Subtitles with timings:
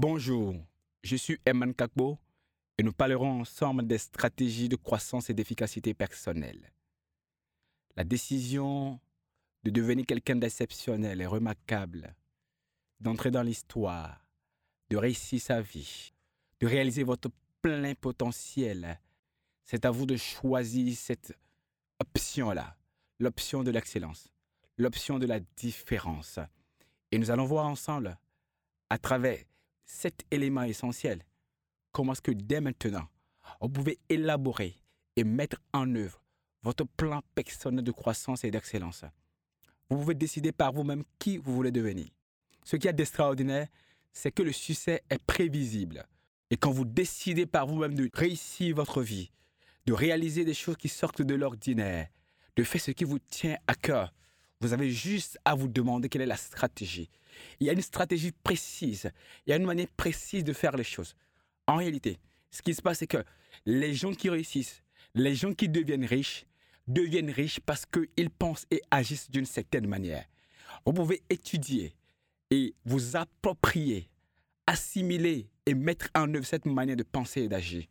[0.00, 0.54] Bonjour,
[1.02, 2.20] je suis Eman Kakbo
[2.78, 6.70] et nous parlerons ensemble des stratégies de croissance et d'efficacité personnelle.
[7.96, 9.00] La décision
[9.64, 12.14] de devenir quelqu'un d'exceptionnel et remarquable,
[13.00, 14.24] d'entrer dans l'histoire,
[14.88, 16.12] de réussir sa vie,
[16.60, 17.30] de réaliser votre
[17.60, 19.00] plein potentiel,
[19.64, 21.36] c'est à vous de choisir cette
[21.98, 22.76] option-là,
[23.18, 24.32] l'option de l'excellence,
[24.76, 26.38] l'option de la différence.
[27.10, 28.16] Et nous allons voir ensemble,
[28.90, 29.42] à travers
[29.88, 31.24] cet élément essentiel,
[31.90, 33.08] comment est-ce que dès maintenant,
[33.60, 34.76] vous pouvez élaborer
[35.16, 36.22] et mettre en œuvre
[36.62, 39.04] votre plan personnel de croissance et d'excellence?
[39.88, 42.06] Vous pouvez décider par vous-même qui vous voulez devenir.
[42.62, 43.66] Ce qui est d'extraordinaire,
[44.12, 46.06] c'est que le succès est prévisible.
[46.50, 49.30] Et quand vous décidez par vous-même de réussir votre vie,
[49.86, 52.08] de réaliser des choses qui sortent de l'ordinaire,
[52.56, 54.12] de faire ce qui vous tient à cœur,
[54.60, 57.08] vous avez juste à vous demander quelle est la stratégie.
[57.60, 59.10] Il y a une stratégie précise,
[59.46, 61.14] il y a une manière précise de faire les choses.
[61.66, 62.18] En réalité,
[62.50, 63.24] ce qui se passe, c'est que
[63.66, 64.82] les gens qui réussissent,
[65.14, 66.46] les gens qui deviennent riches,
[66.86, 70.24] deviennent riches parce qu'ils pensent et agissent d'une certaine manière.
[70.86, 71.94] Vous pouvez étudier
[72.50, 74.08] et vous approprier,
[74.66, 77.84] assimiler et mettre en œuvre cette manière de penser et d'agir.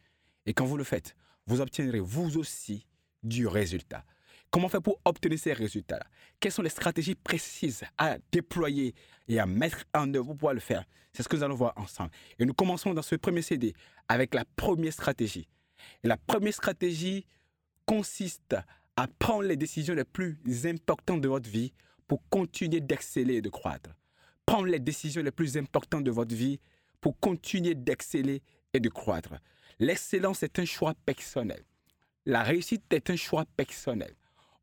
[0.45, 2.85] Et quand vous le faites, vous obtiendrez vous aussi
[3.23, 4.03] du résultat.
[4.49, 6.05] Comment faire pour obtenir ces résultats-là?
[6.39, 8.95] Quelles sont les stratégies précises à déployer
[9.27, 10.85] et à mettre en œuvre pour pouvoir le faire?
[11.13, 12.11] C'est ce que nous allons voir ensemble.
[12.39, 13.73] Et nous commençons dans ce premier CD
[14.07, 15.47] avec la première stratégie.
[16.03, 17.25] Et la première stratégie
[17.85, 18.55] consiste
[18.95, 21.73] à prendre les décisions les plus importantes de votre vie
[22.07, 23.89] pour continuer d'exceller et de croître.
[24.45, 26.59] Prendre les décisions les plus importantes de votre vie
[27.01, 28.41] pour continuer d'exceller
[28.73, 29.35] et de croître.
[29.79, 31.63] L'excellence est un choix personnel.
[32.25, 34.13] La réussite est un choix personnel.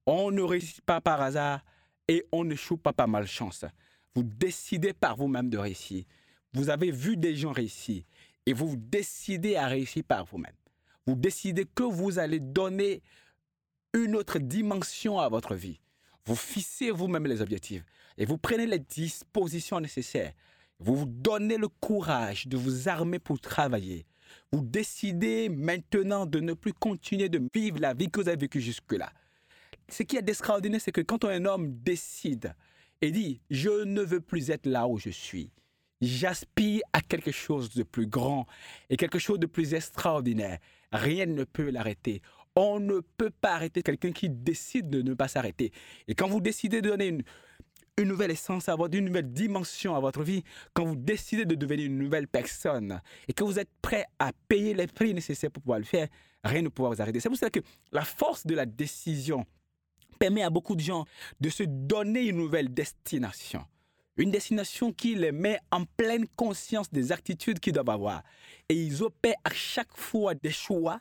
[0.07, 1.65] On ne réussit pas par hasard
[2.09, 3.65] et on ne choue pas par malchance.
[4.15, 6.05] Vous décidez par vous-même de réussir.
[6.53, 8.05] Vous avez vu des gens réussir
[8.47, 10.55] et vous décidez à réussir par vous-même.
[11.07, 13.03] Vous décidez que vous allez donner
[13.93, 15.81] une autre dimension à votre vie.
[16.27, 17.85] Vous fixez vous-même les objectifs
[18.17, 20.33] et vous prenez les dispositions nécessaires.
[20.79, 24.07] Vous vous donnez le courage de vous armer pour travailler.
[24.53, 28.61] Vous décidez maintenant de ne plus continuer de vivre la vie que vous avez vécue
[28.61, 29.13] jusque-là
[29.89, 32.55] ce qui est d'extraordinaire, c'est que quand un homme décide
[33.03, 35.51] et dit Je ne veux plus être là où je suis,
[36.01, 38.47] j'aspire à quelque chose de plus grand
[38.91, 40.59] et quelque chose de plus extraordinaire,
[40.93, 42.23] rien ne peut l'arrêter.
[42.57, 45.73] On ne peut pas arrêter quelqu'un qui décide de ne pas s'arrêter.
[46.07, 47.23] Et quand vous décidez de donner une,
[48.09, 51.87] nouvelle essence à votre, une nouvelle dimension à votre vie, quand vous décidez de devenir
[51.87, 55.81] une nouvelle personne et que vous êtes prêt à payer les prix nécessaires pour pouvoir
[55.81, 56.09] le faire,
[56.45, 57.19] rien ne pourra vous arrêter.
[57.19, 59.45] C'est pour ça que la force de la décision
[60.25, 61.05] permet à beaucoup de gens
[61.39, 63.63] de se donner une nouvelle destination.
[64.17, 68.23] Une destination qui les met en pleine conscience des attitudes qu'ils doivent avoir.
[68.71, 70.99] Et ils opèrent à chaque fois des choix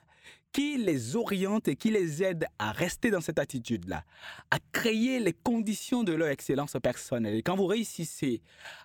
[0.52, 4.04] qui les orientent et qui les aident à rester dans cette attitude-là,
[4.52, 7.36] à créer les conditions de leur excellence personnelle.
[7.36, 8.42] Et quand vous réussissez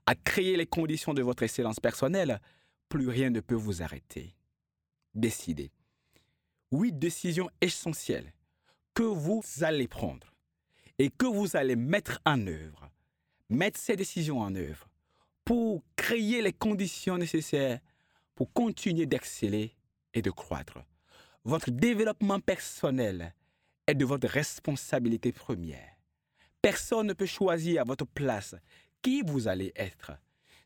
[0.07, 2.41] à créer les conditions de votre excellence personnelle,
[2.89, 4.37] plus rien ne peut vous arrêter.
[5.15, 5.73] Décidez.
[6.71, 8.33] Huit décisions essentielles
[8.99, 10.35] que vous allez prendre
[10.99, 12.91] et que vous allez mettre en œuvre,
[13.49, 14.89] mettre ces décisions en œuvre
[15.45, 17.79] pour créer les conditions nécessaires
[18.35, 19.77] pour continuer d'exceller
[20.15, 20.81] et de croître.
[21.45, 23.37] Votre développement personnel
[23.87, 25.97] est de votre responsabilité première.
[26.61, 28.57] Personne ne peut choisir à votre place
[29.01, 30.11] qui vous allez être.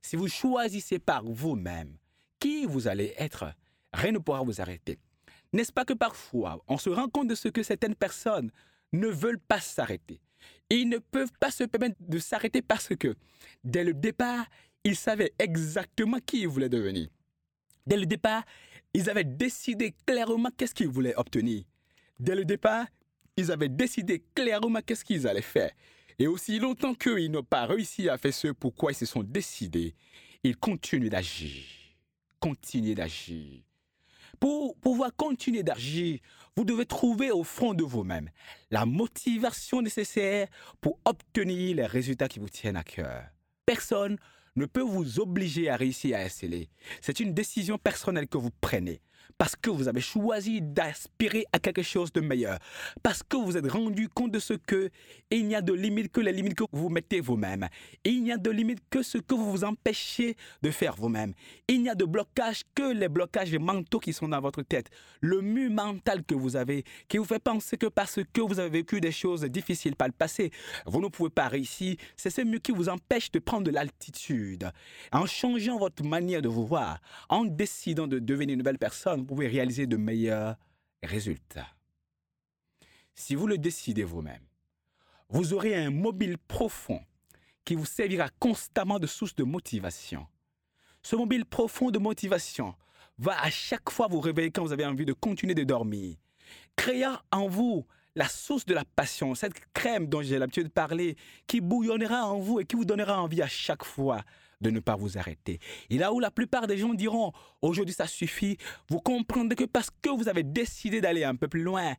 [0.00, 1.98] Si vous choisissez par vous-même
[2.40, 3.52] qui vous allez être,
[3.92, 4.98] rien ne pourra vous arrêter.
[5.52, 8.50] N'est-ce pas que parfois, on se rend compte de ce que certaines personnes
[8.92, 10.20] ne veulent pas s'arrêter?
[10.70, 13.14] Ils ne peuvent pas se permettre de s'arrêter parce que,
[13.62, 14.46] dès le départ,
[14.84, 17.08] ils savaient exactement qui ils voulaient devenir.
[17.86, 18.44] Dès le départ,
[18.94, 21.64] ils avaient décidé clairement qu'est-ce qu'ils voulaient obtenir.
[22.18, 22.86] Dès le départ,
[23.36, 25.72] ils avaient décidé clairement qu'est-ce qu'ils allaient faire.
[26.18, 29.94] Et aussi longtemps qu'ils n'ont pas réussi à faire ce pourquoi ils se sont décidés,
[30.42, 31.64] ils continuent d'agir.
[32.38, 33.62] Continuez d'agir.
[34.42, 36.18] Pour pouvoir continuer d'agir,
[36.56, 38.28] vous devez trouver au fond de vous-même
[38.72, 40.48] la motivation nécessaire
[40.80, 43.22] pour obtenir les résultats qui vous tiennent à cœur.
[43.64, 44.16] Personne
[44.56, 46.70] ne peut vous obliger à réussir à exceller.
[47.00, 49.00] C'est une décision personnelle que vous prenez.
[49.38, 52.58] Parce que vous avez choisi d'aspirer à quelque chose de meilleur,
[53.02, 54.90] parce que vous êtes rendu compte de ce que
[55.30, 57.68] il n'y a de limite que les limites que vous mettez vous-même.
[58.04, 61.32] Il n'y a de limite que ce que vous vous empêchez de faire vous-même.
[61.68, 64.88] Il n'y a de blocage que les blocages mentaux qui sont dans votre tête.
[65.20, 68.70] Le mur mental que vous avez, qui vous fait penser que parce que vous avez
[68.70, 70.50] vécu des choses difficiles par le passé,
[70.86, 71.96] vous ne pouvez pas réussir.
[72.16, 74.70] C'est ce mur qui vous empêche de prendre de l'altitude.
[75.12, 79.24] En changeant votre manière de vous voir, en décidant de devenir une nouvelle personne, vous
[79.24, 80.56] pouvez réaliser de meilleurs
[81.02, 81.68] résultats.
[83.14, 84.44] Si vous le décidez vous-même,
[85.28, 87.00] vous aurez un mobile profond
[87.64, 90.26] qui vous servira constamment de source de motivation.
[91.02, 92.74] Ce mobile profond de motivation
[93.18, 96.16] va à chaque fois vous réveiller quand vous avez envie de continuer de dormir,
[96.76, 101.16] créant en vous la source de la passion, cette crème dont j'ai l'habitude de parler,
[101.46, 104.22] qui bouillonnera en vous et qui vous donnera envie à chaque fois
[104.62, 105.58] de ne pas vous arrêter.
[105.90, 108.56] Et là où la plupart des gens diront, aujourd'hui ça suffit,
[108.88, 111.94] vous comprendrez que parce que vous avez décidé d'aller un peu plus loin,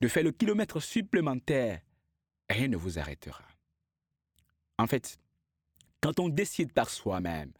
[0.00, 1.80] de faire le kilomètre supplémentaire,
[2.50, 3.44] rien ne vous arrêtera.
[4.78, 5.18] En fait,
[6.00, 7.52] quand on décide par soi-même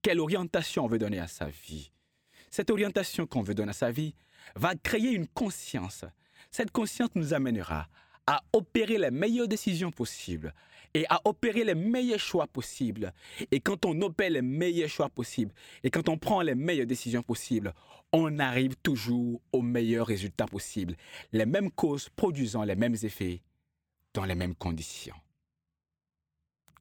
[0.00, 1.92] quelle orientation on veut donner à sa vie,
[2.50, 4.14] cette orientation qu'on veut donner à sa vie
[4.56, 6.04] va créer une conscience.
[6.50, 7.88] Cette conscience nous amènera
[8.26, 10.54] à opérer les meilleures décisions possibles
[10.94, 13.12] et à opérer les meilleurs choix possibles.
[13.50, 17.22] Et quand on opère les meilleurs choix possibles et quand on prend les meilleures décisions
[17.22, 17.72] possibles,
[18.12, 20.96] on arrive toujours aux meilleurs résultats possibles.
[21.32, 23.42] Les mêmes causes produisant les mêmes effets
[24.12, 25.16] dans les mêmes conditions.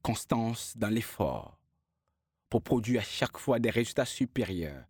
[0.02, 1.58] Constance dans l'effort
[2.50, 4.84] pour produire à chaque fois des résultats supérieurs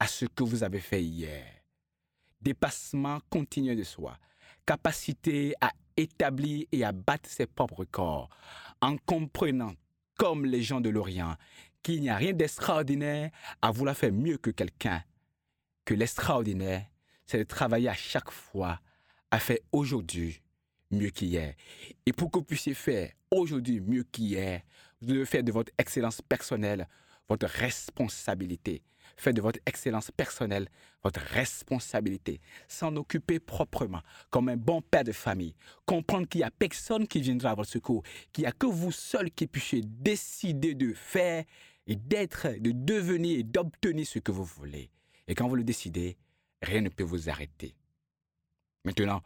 [0.00, 1.46] à ce que vous avez fait hier.
[2.40, 4.16] Dépassement continu de soi
[4.68, 8.28] capacité à établir et à battre ses propres corps,
[8.82, 9.72] en comprenant,
[10.18, 11.36] comme les gens de l'Orient,
[11.82, 13.30] qu'il n'y a rien d'extraordinaire
[13.62, 15.02] à vouloir faire mieux que quelqu'un,
[15.86, 16.84] que l'extraordinaire,
[17.24, 18.78] c'est de travailler à chaque fois
[19.30, 20.42] à faire aujourd'hui
[20.90, 21.54] mieux qu'hier.
[22.04, 24.60] Et pour que vous puissiez faire aujourd'hui mieux qu'hier,
[25.00, 26.86] vous devez faire de votre excellence personnelle
[27.28, 28.82] votre responsabilité.
[29.16, 30.68] Faites de votre excellence personnelle
[31.02, 32.40] votre responsabilité.
[32.66, 35.54] S'en occuper proprement, comme un bon père de famille.
[35.86, 38.02] Comprendre qu'il n'y a personne qui viendra à votre secours,
[38.32, 41.44] qu'il n'y a que vous seul qui puissiez décider de faire
[41.86, 44.90] et d'être, de devenir et d'obtenir ce que vous voulez.
[45.26, 46.16] Et quand vous le décidez,
[46.62, 47.74] rien ne peut vous arrêter.
[48.84, 49.22] Maintenant,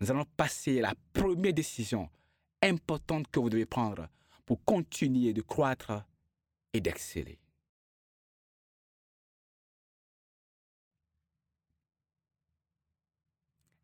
[0.00, 2.08] nous allons passer à la première décision
[2.62, 4.08] importante que vous devez prendre
[4.46, 6.04] pour continuer de croître
[6.72, 7.38] et d'exceller.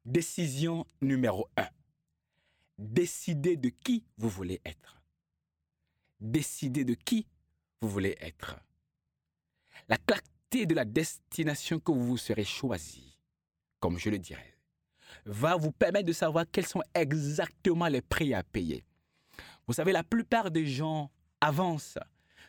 [0.05, 1.67] Décision numéro 1.
[2.79, 5.03] Décidez de qui vous voulez être.
[6.21, 7.27] Décidez de qui
[7.81, 8.61] vous voulez être.
[9.89, 13.19] La clarté de la destination que vous vous serez choisi,
[13.81, 14.57] comme je le dirais,
[15.25, 18.85] va vous permettre de savoir quels sont exactement les prix à payer.
[19.67, 21.11] Vous savez, la plupart des gens
[21.41, 21.99] avancent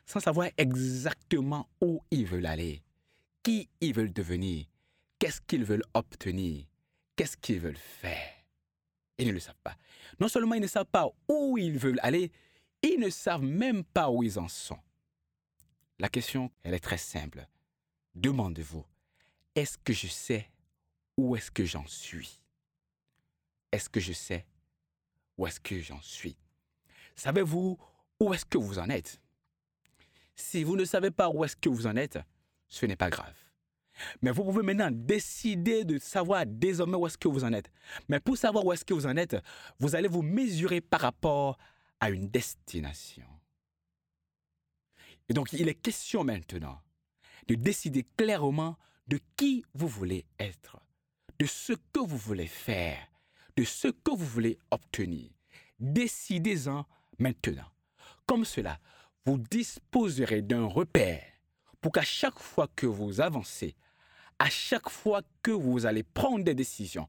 [0.05, 2.81] sans savoir exactement où ils veulent aller,
[3.43, 4.65] qui ils veulent devenir,
[5.19, 6.65] qu'est-ce qu'ils veulent obtenir,
[7.15, 8.33] qu'est-ce qu'ils veulent faire.
[9.17, 9.75] Ils ne le savent pas.
[10.19, 12.31] Non seulement ils ne savent pas où ils veulent aller,
[12.81, 14.79] ils ne savent même pas où ils en sont.
[15.97, 17.47] La question, elle est très simple.
[18.13, 18.85] Demandez-vous,
[19.55, 20.51] est-ce que je sais
[21.17, 22.41] où est-ce que j'en suis?
[23.71, 24.45] Est-ce que je sais
[25.37, 26.37] où est-ce que j'en suis?
[27.15, 27.77] Savez-vous
[28.19, 29.21] où est-ce que vous en êtes?
[30.35, 32.19] Si vous ne savez pas où est-ce que vous en êtes,
[32.67, 33.35] ce n'est pas grave.
[34.21, 37.71] Mais vous pouvez maintenant décider de savoir désormais où est-ce que vous en êtes.
[38.09, 39.37] Mais pour savoir où est-ce que vous en êtes,
[39.79, 41.57] vous allez vous mesurer par rapport
[41.99, 43.25] à une destination.
[45.29, 46.81] Et donc, il est question maintenant
[47.47, 48.77] de décider clairement
[49.07, 50.79] de qui vous voulez être,
[51.39, 52.99] de ce que vous voulez faire,
[53.55, 55.29] de ce que vous voulez obtenir.
[55.79, 56.85] Décidez-en
[57.19, 57.69] maintenant.
[58.25, 58.79] Comme cela,
[59.25, 61.23] vous disposerez d'un repère
[61.81, 63.75] pour qu'à chaque fois que vous avancez,
[64.37, 67.07] à chaque fois que vous allez prendre des décisions,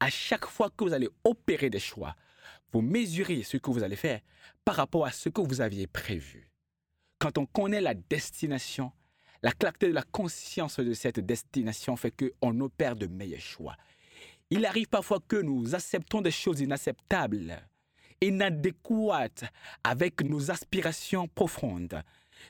[0.00, 2.16] à chaque fois que vous allez opérer des choix,
[2.72, 4.20] vous mesurez ce que vous allez faire
[4.64, 6.48] par rapport à ce que vous aviez prévu.
[7.18, 8.90] Quand on connaît la destination,
[9.42, 13.76] la clarté de la conscience de cette destination fait qu'on opère de meilleurs choix.
[14.50, 17.62] Il arrive parfois que nous acceptons des choses inacceptables
[18.22, 19.44] inadéquate
[19.84, 22.02] avec nos aspirations profondes.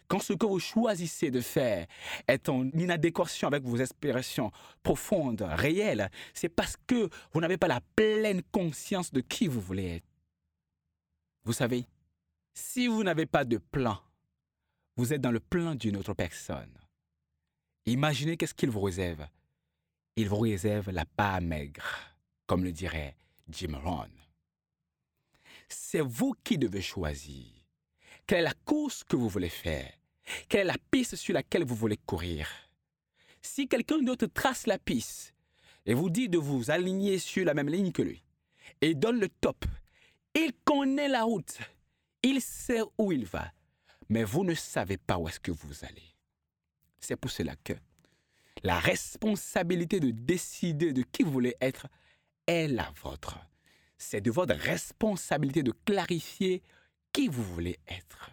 [0.08, 1.86] Quand ce que vous choisissez de faire
[2.26, 4.50] est en inadéquation avec vos aspirations
[4.82, 9.96] profondes, réelles, c'est parce que vous n'avez pas la pleine conscience de qui vous voulez
[9.96, 10.08] être.
[11.44, 11.86] Vous savez,
[12.54, 13.98] si vous n'avez pas de plan,
[14.96, 16.72] vous êtes dans le plan d'une autre personne.
[17.86, 19.26] Imaginez qu'est-ce qu'il vous réserve.
[20.16, 21.84] il vous réserve la part maigre,
[22.46, 23.16] comme le dirait
[23.48, 24.21] Jim Rohn.
[25.72, 27.46] C'est vous qui devez choisir.
[28.26, 29.90] Quelle est la course que vous voulez faire?
[30.48, 32.48] Quelle est la piste sur laquelle vous voulez courir?
[33.40, 35.34] Si quelqu'un d'autre trace la piste
[35.84, 38.22] et vous dit de vous aligner sur la même ligne que lui
[38.80, 39.64] et donne le top,
[40.34, 41.58] il connaît la route,
[42.22, 43.52] il sait où il va,
[44.08, 46.14] mais vous ne savez pas où est-ce que vous allez.
[47.00, 47.72] C'est pour cela que
[48.62, 51.88] la responsabilité de décider de qui vous voulez être
[52.46, 53.38] est la vôtre.
[54.04, 56.60] C'est de votre responsabilité de clarifier
[57.12, 58.32] qui vous voulez être.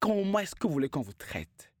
[0.00, 1.72] Comment est-ce que vous voulez qu'on vous traite?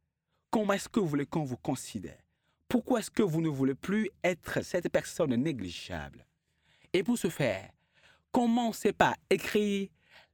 [0.52, 2.22] Comment est-ce que vous voulez qu'on vous considère?
[2.68, 6.24] Pourquoi est-ce que vous ne voulez plus être cette personne négligeable?
[6.92, 7.70] Et pour ce faire,
[8.30, 9.88] commencez par écrire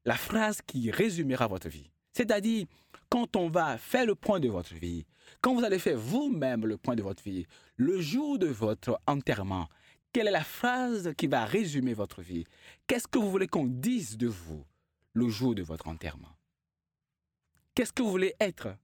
[0.05, 1.91] la phrase qui résumera votre vie.
[2.13, 2.67] C'est-à-dire,
[3.09, 5.07] quand on va faire le point de votre vie,
[5.41, 9.69] quand vous allez faire vous-même le point de votre vie, le jour de votre enterrement,
[10.13, 12.45] quelle est la phrase qui va résumer votre vie?
[12.87, 14.65] Qu'est-ce que vous voulez qu'on dise de vous
[15.15, 16.37] le jour de votre enterrement?
[17.75, 18.77] Qu'est-ce que vous voulez être?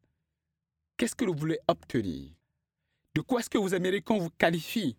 [0.96, 2.30] Qu'est-ce que vous voulez obtenir?
[3.14, 4.96] De quoi est-ce que vous aimeriez qu'on vous qualifie?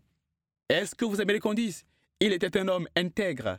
[0.69, 1.83] Est-ce que vous aimeriez qu'on dise
[2.19, 3.57] Il était un homme intègre.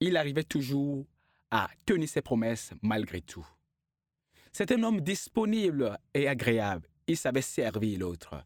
[0.00, 1.06] Il arrivait toujours
[1.50, 3.46] à tenir ses promesses malgré tout.
[4.52, 6.88] C'est un homme disponible et agréable.
[7.06, 8.44] Il savait servir l'autre.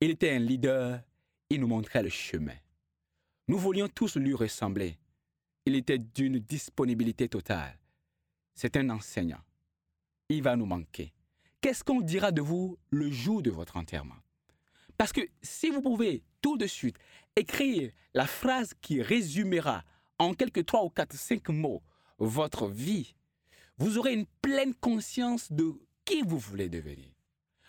[0.00, 1.00] Il était un leader.
[1.52, 2.56] Il nous montrait le chemin.
[3.46, 4.96] Nous voulions tous lui ressembler.
[5.66, 7.78] Il était d'une disponibilité totale.
[8.54, 9.42] C'est un enseignant.
[10.30, 11.12] Il va nous manquer.
[11.60, 14.16] Qu'est-ce qu'on dira de vous le jour de votre enterrement?
[14.96, 16.96] Parce que si vous pouvez tout de suite
[17.36, 19.84] écrire la phrase qui résumera
[20.18, 21.82] en quelques trois ou quatre, cinq mots
[22.16, 23.14] votre vie,
[23.76, 25.74] vous aurez une pleine conscience de
[26.06, 27.12] qui vous voulez devenir.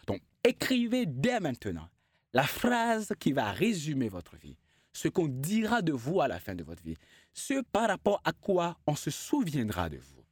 [0.08, 1.90] Donc, écrivez dès maintenant
[2.34, 4.58] la phrase qui va résumer votre vie,
[4.92, 6.98] ce qu'on dira de vous à la fin de votre vie,
[7.34, 10.24] ce par rapport à quoi on se souviendra de vous.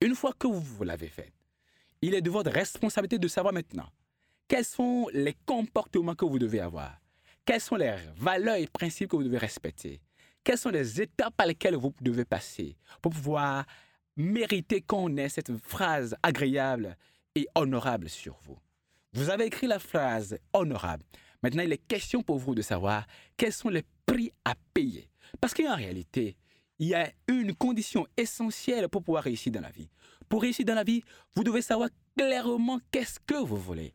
[0.00, 1.32] Une fois que vous l'avez fait,
[2.00, 3.88] il est de votre responsabilité de savoir maintenant
[4.48, 7.00] quels sont les comportements que vous devez avoir,
[7.44, 10.00] quelles sont les valeurs et principes que vous devez respecter,
[10.44, 13.64] quelles sont les étapes par lesquelles vous devez passer pour pouvoir
[14.16, 16.96] mériter qu'on ait cette phrase agréable
[17.34, 18.58] et honorable sur vous.
[19.14, 21.04] Vous avez écrit la phrase honorable.
[21.42, 25.10] Maintenant, il est question pour vous de savoir quels sont les prix à payer.
[25.38, 26.36] Parce qu'en réalité,
[26.78, 29.90] il y a une condition essentielle pour pouvoir réussir dans la vie.
[30.30, 31.02] Pour réussir dans la vie,
[31.34, 33.92] vous devez savoir clairement qu'est-ce que vous voulez.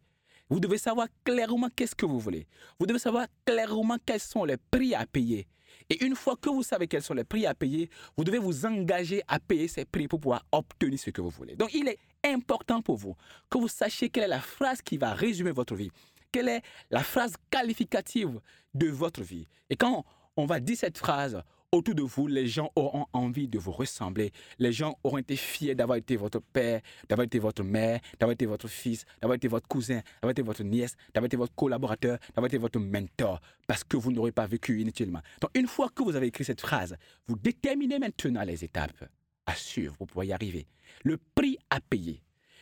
[0.49, 2.45] Vous devez savoir clairement qu'est-ce que vous voulez.
[2.79, 5.47] Vous devez savoir clairement quels sont les prix à payer.
[5.89, 8.65] Et une fois que vous savez quels sont les prix à payer, vous devez vous
[8.65, 11.55] engager à payer ces prix pour pouvoir obtenir ce que vous voulez.
[11.55, 13.15] Donc, il est important pour vous
[13.49, 15.91] que vous sachiez quelle est la phrase qui va résumer votre vie.
[16.31, 18.39] Quelle est la phrase qualificative
[18.73, 19.47] de votre vie.
[19.69, 21.41] Et quand on va dire cette phrase,
[21.77, 24.31] autour de vous, les gens auront envie de vous ressembler.
[24.59, 28.45] Les gens auront été fiers d'avoir été votre père, d'avoir été votre mère, d'avoir été
[28.45, 32.47] votre fils, d'avoir été votre cousin, d'avoir été votre nièce, d'avoir été votre collaborateur, d'avoir
[32.47, 35.21] été votre mentor, parce que vous n'aurez pas vécu inutilement.
[35.41, 36.95] Donc, une fois que vous avez écrit cette phrase,
[37.27, 39.05] vous déterminez maintenant les étapes
[39.45, 40.67] à suivre pour pouvoir y arriver.
[41.03, 42.21] Le prix à payer.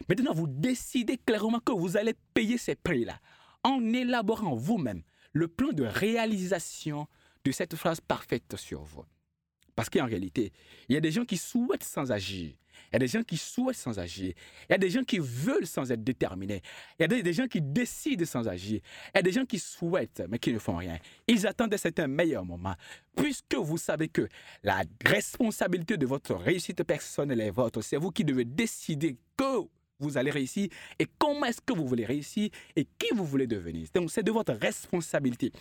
[0.10, 3.20] Maintenant, vous décidez clairement que vous allez payer ces prix-là
[3.64, 7.08] en élaborant vous-même le plan de réalisation
[7.46, 9.06] de cette phrase parfaite sur vous.
[9.76, 10.52] Parce qu'en réalité,
[10.90, 12.54] il y a des gens qui souhaitent sans agir.
[12.92, 14.34] Il y a des gens qui souhaitent sans agir.
[14.68, 16.62] Il y a des gens qui veulent sans être déterminés.
[16.98, 18.80] Il y a des gens qui décident sans agir.
[19.14, 20.98] Il y a des gens qui souhaitent mais qui ne font rien.
[21.28, 22.76] Ils attendent un meilleur moment.
[23.16, 24.28] Puisque vous savez que
[24.64, 29.68] la responsabilité de votre réussite personnelle est votre, c'est vous qui devez décider que
[30.00, 30.68] vous allez réussir
[31.00, 33.88] et comment est-ce que vous voulez réussir et qui vous voulez devenir.
[33.94, 35.52] Donc c'est de votre responsabilité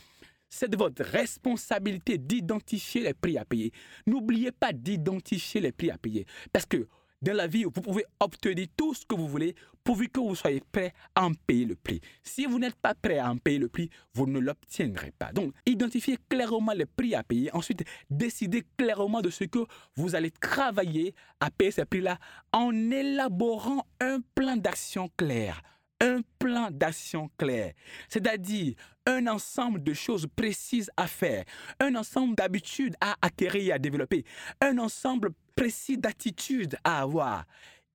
[0.55, 3.73] c'est de votre responsabilité d'identifier les prix à payer.
[4.07, 6.27] N'oubliez pas d'identifier les prix à payer.
[6.53, 6.87] Parce que
[7.21, 10.63] dans la vie, vous pouvez obtenir tout ce que vous voulez pourvu que vous soyez
[10.71, 12.01] prêt à en payer le prix.
[12.23, 15.33] Si vous n'êtes pas prêt à en payer le prix, vous ne l'obtiendrez pas.
[15.33, 17.53] Donc, identifiez clairement les prix à payer.
[17.53, 19.61] Ensuite, décidez clairement de ce que
[19.97, 22.19] vous allez travailler à payer ces prix-là
[22.53, 25.61] en élaborant un plan d'action clair
[26.01, 27.73] un plan d'action clair,
[28.09, 28.75] c'est-à-dire
[29.07, 31.45] un ensemble de choses précises à faire,
[31.81, 34.25] un ensemble d'habitudes à acquérir et à développer,
[34.61, 37.45] un ensemble précis d'attitudes à avoir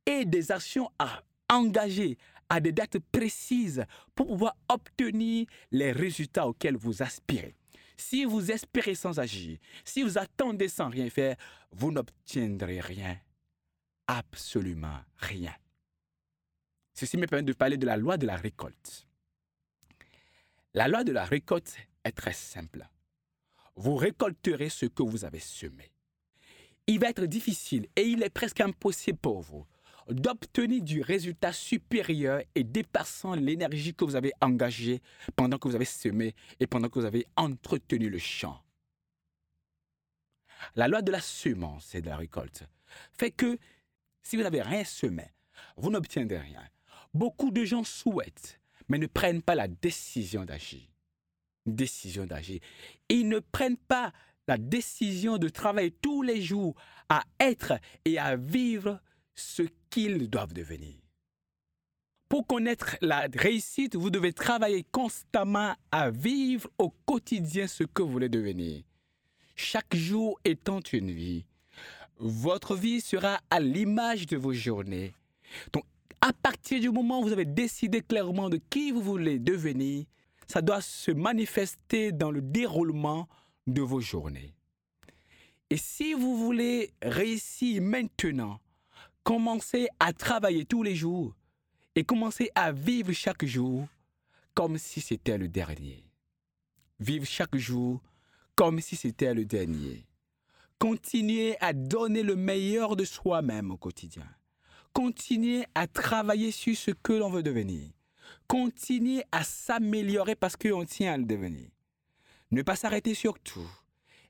[0.06, 2.18] et des actions à engager
[2.50, 3.86] à des dates précises
[4.16, 7.56] pour pouvoir obtenir les résultats auxquels vous aspirez.
[7.96, 11.36] Si vous espérez sans agir, si vous attendez sans rien faire,
[11.72, 13.18] vous n'obtiendrez rien,
[14.08, 15.54] absolument rien.
[16.94, 19.09] Ceci me permet de parler de la loi de la récolte.
[20.74, 22.88] La loi de la récolte est très simple.
[23.76, 25.92] Vous récolterez ce que vous avez semé.
[26.86, 29.66] Il va être difficile et il est presque impossible pour vous
[30.10, 35.02] d'obtenir du résultat supérieur et dépassant l'énergie que vous avez engagée
[35.36, 38.62] pendant que vous avez semé et pendant que vous avez entretenu le champ.
[40.76, 42.64] La loi de la semence et de la récolte
[43.18, 43.58] fait que
[44.22, 45.32] si vous n'avez rien semé,
[45.78, 46.68] vous n'obtiendrez rien.
[47.14, 48.59] Beaucoup de gens souhaitent,
[48.90, 50.82] mais ne prennent pas la décision d'agir.
[51.66, 52.60] Décision d'agir.
[53.08, 54.12] Ils ne prennent pas
[54.48, 56.76] la décision de travailler tous les jours
[57.08, 59.00] à être et à vivre
[59.36, 60.96] ce qu'ils doivent devenir.
[62.28, 68.12] Pour connaître la réussite, vous devez travailler constamment à vivre au quotidien ce que vous
[68.12, 68.84] voulez devenir.
[69.56, 71.46] Chaque jour étant une vie,
[72.18, 75.14] votre vie sera à l'image de vos journées.
[75.74, 75.86] Donc,
[76.22, 80.06] à partir du moment où vous avez décidé clairement de qui vous voulez devenir,
[80.48, 83.28] ça doit se manifester dans le déroulement
[83.68, 84.56] de vos journées.
[85.70, 88.60] Et si vous voulez réussir maintenant,
[89.24, 91.36] commencez à travailler tous les jours
[91.96, 93.88] et commencez à vivre chaque jour
[94.56, 96.04] comme si c'était le dernier.
[97.00, 98.02] Vivre chaque jour
[98.56, 100.06] comme si c'était le dernier.
[100.80, 104.28] Continuez à donner le meilleur de soi-même au quotidien.
[104.94, 107.90] Continuez à travailler sur ce que l'on veut devenir.
[108.48, 111.70] Continuez à s'améliorer parce qu'on tient à le devenir.
[112.52, 113.70] Ne pas s'arrêter sur tout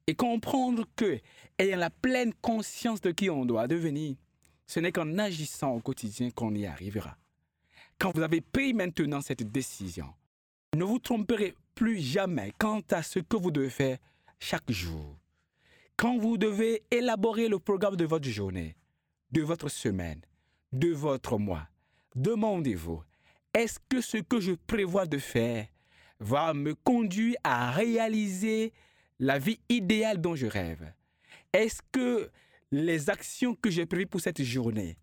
[0.07, 1.19] et comprendre que,
[1.57, 4.15] ayant la pleine conscience de qui on doit devenir,
[4.67, 7.17] ce n'est qu'en agissant au quotidien qu'on y arrivera.
[7.97, 10.13] Quand vous avez pris maintenant cette décision,
[10.75, 13.97] ne vous tromperez plus jamais quant à ce que vous devez faire
[14.39, 15.17] chaque jour.
[15.97, 18.75] Quand vous devez élaborer le programme de votre journée,
[19.31, 20.21] de votre semaine,
[20.71, 21.67] de votre mois,
[22.15, 23.03] demandez-vous,
[23.53, 25.67] est-ce que ce que je prévois de faire
[26.19, 28.73] va me conduire à réaliser
[29.19, 30.93] la vie idéale dont je rêve?
[31.53, 32.29] Est-ce que
[32.71, 34.97] les actions que j'ai prévues pour cette journée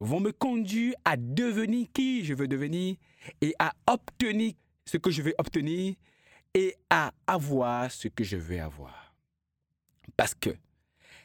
[0.00, 2.96] vont me conduire à devenir qui je veux devenir
[3.40, 5.96] et à obtenir ce que je veux obtenir
[6.54, 9.14] et à avoir ce que je veux avoir?
[10.16, 10.50] Parce que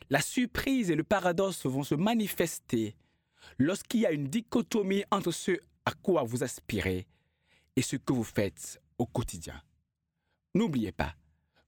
[0.09, 2.95] la surprise et le paradoxe vont se manifester
[3.57, 5.51] lorsqu'il y a une dichotomie entre ce
[5.85, 7.07] à quoi vous aspirez
[7.75, 9.61] et ce que vous faites au quotidien.
[10.53, 11.15] N'oubliez pas,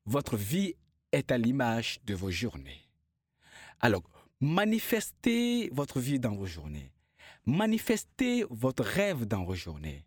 [0.05, 0.76] votre vie
[1.12, 2.88] est à l'image de vos journées.
[3.80, 4.04] Alors,
[4.39, 6.91] manifestez votre vie dans vos journées.
[7.45, 10.06] Manifestez votre rêve dans vos journées.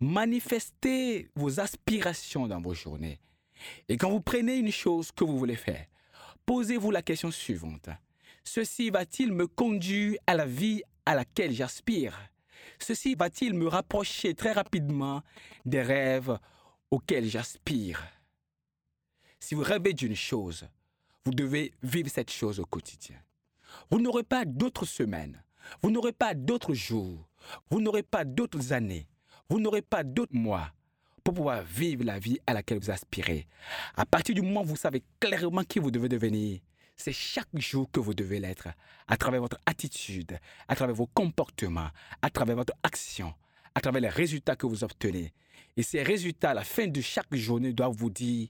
[0.00, 3.20] Manifestez vos aspirations dans vos journées.
[3.88, 5.86] Et quand vous prenez une chose que vous voulez faire,
[6.46, 7.90] posez-vous la question suivante.
[8.44, 12.18] Ceci va-t-il me conduire à la vie à laquelle j'aspire?
[12.78, 15.22] Ceci va-t-il me rapprocher très rapidement
[15.64, 16.38] des rêves
[16.90, 18.06] auxquels j'aspire?
[19.38, 20.68] Si vous rêvez d'une chose,
[21.24, 23.16] vous devez vivre cette chose au quotidien.
[23.90, 25.42] Vous n'aurez pas d'autres semaines,
[25.82, 27.28] vous n'aurez pas d'autres jours,
[27.70, 29.06] vous n'aurez pas d'autres années,
[29.48, 30.72] vous n'aurez pas d'autres mois
[31.22, 33.46] pour pouvoir vivre la vie à laquelle vous aspirez.
[33.94, 36.60] À partir du moment où vous savez clairement qui vous devez devenir,
[37.00, 38.68] c'est chaque jour que vous devez l'être,
[39.08, 41.88] à travers votre attitude, à travers vos comportements,
[42.20, 43.32] à travers votre action,
[43.74, 45.32] à travers les résultats que vous obtenez.
[45.78, 48.48] Et ces résultats, à la fin de chaque journée, doivent vous dire,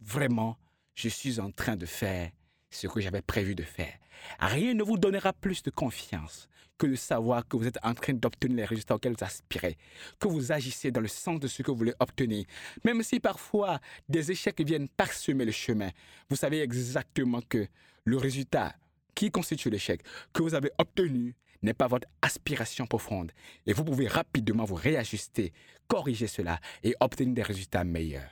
[0.00, 0.58] vraiment,
[0.94, 2.30] je suis en train de faire
[2.70, 3.94] ce que j'avais prévu de faire.
[4.38, 8.12] Rien ne vous donnera plus de confiance que de savoir que vous êtes en train
[8.12, 9.76] d'obtenir les résultats auxquels vous aspirez,
[10.20, 12.46] que vous agissez dans le sens de ce que vous voulez obtenir.
[12.84, 15.90] Même si parfois des échecs viennent parsemer le chemin,
[16.30, 17.66] vous savez exactement que
[18.04, 18.74] le résultat
[19.14, 20.02] qui constitue l'échec
[20.32, 23.32] que vous avez obtenu n'est pas votre aspiration profonde
[23.66, 25.52] et vous pouvez rapidement vous réajuster,
[25.88, 28.30] corriger cela et obtenir des résultats meilleurs.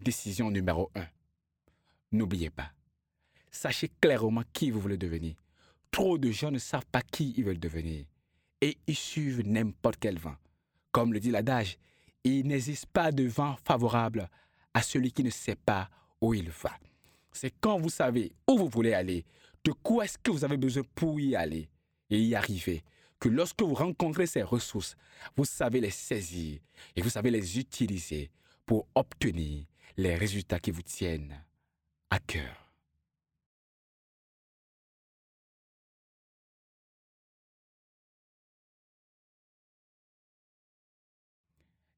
[0.00, 1.06] Décision numéro 1.
[2.12, 2.75] N'oubliez pas.
[3.56, 5.34] Sachez clairement qui vous voulez devenir.
[5.90, 8.04] Trop de gens ne savent pas qui ils veulent devenir.
[8.60, 10.36] Et ils suivent n'importe quel vent.
[10.92, 11.78] Comme le dit l'adage,
[12.22, 14.28] il n'existe pas de vent favorable
[14.74, 15.88] à celui qui ne sait pas
[16.20, 16.72] où il va.
[17.32, 19.24] C'est quand vous savez où vous voulez aller,
[19.64, 21.70] de quoi est-ce que vous avez besoin pour y aller
[22.10, 22.84] et y arriver,
[23.18, 24.96] que lorsque vous rencontrez ces ressources,
[25.34, 26.60] vous savez les saisir
[26.94, 28.30] et vous savez les utiliser
[28.66, 29.64] pour obtenir
[29.96, 31.42] les résultats qui vous tiennent
[32.10, 32.65] à cœur.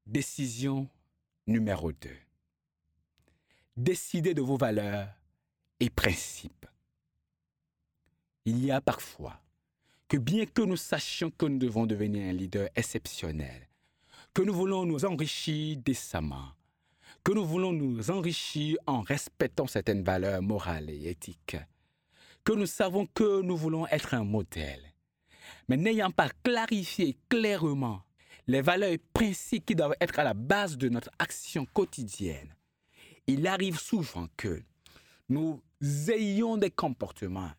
[0.09, 0.89] Décision
[1.45, 2.09] numéro 2.
[3.77, 5.07] Décidez de vos valeurs
[5.79, 6.65] et principes.
[8.43, 9.39] Il y a parfois
[10.07, 13.69] que bien que nous sachions que nous devons devenir un leader exceptionnel,
[14.33, 16.53] que nous voulons nous enrichir décemment,
[17.23, 21.57] que nous voulons nous enrichir en respectant certaines valeurs morales et éthiques,
[22.43, 24.91] que nous savons que nous voulons être un modèle,
[25.67, 28.01] mais n'ayant pas clarifié clairement
[28.49, 32.55] les valeurs et principes qui doivent être à la base de notre action quotidienne,
[33.27, 34.63] il arrive souvent que
[35.29, 35.61] nous
[36.07, 37.51] ayons des comportements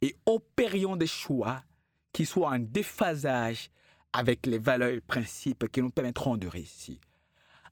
[0.00, 1.64] et opérions des choix
[2.12, 3.70] qui soient en déphasage
[4.12, 6.96] avec les valeurs et principes qui nous permettront de réussir.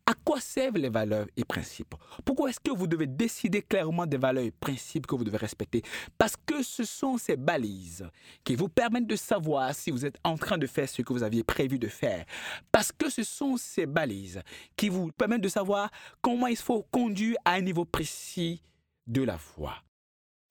[0.06, 1.94] À quoi servent les valeurs et principes?
[2.26, 5.82] Pourquoi est-ce que vous devez décider clairement des valeurs et principes que vous devez respecter?
[6.18, 8.06] Parce que ce sont ces balises
[8.44, 11.22] qui vous permettent de savoir si vous êtes en train de faire ce que vous
[11.22, 12.26] aviez prévu de faire.
[12.70, 14.42] Parce que ce sont ces balises
[14.76, 15.90] qui vous permettent de savoir
[16.20, 18.62] comment il faut conduire à un niveau précis
[19.06, 19.74] de la foi.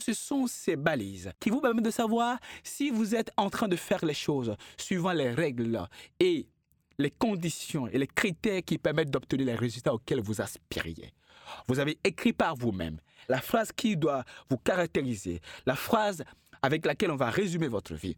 [0.03, 3.75] Ce sont ces balises qui vous permettent de savoir si vous êtes en train de
[3.75, 5.87] faire les choses suivant les règles
[6.19, 6.47] et
[7.03, 11.13] les conditions et les critères qui permettent d'obtenir les résultats auxquels vous aspiriez.
[11.67, 16.23] Vous avez écrit par vous-même la phrase qui doit vous caractériser, la phrase
[16.61, 18.15] avec laquelle on va résumer votre vie.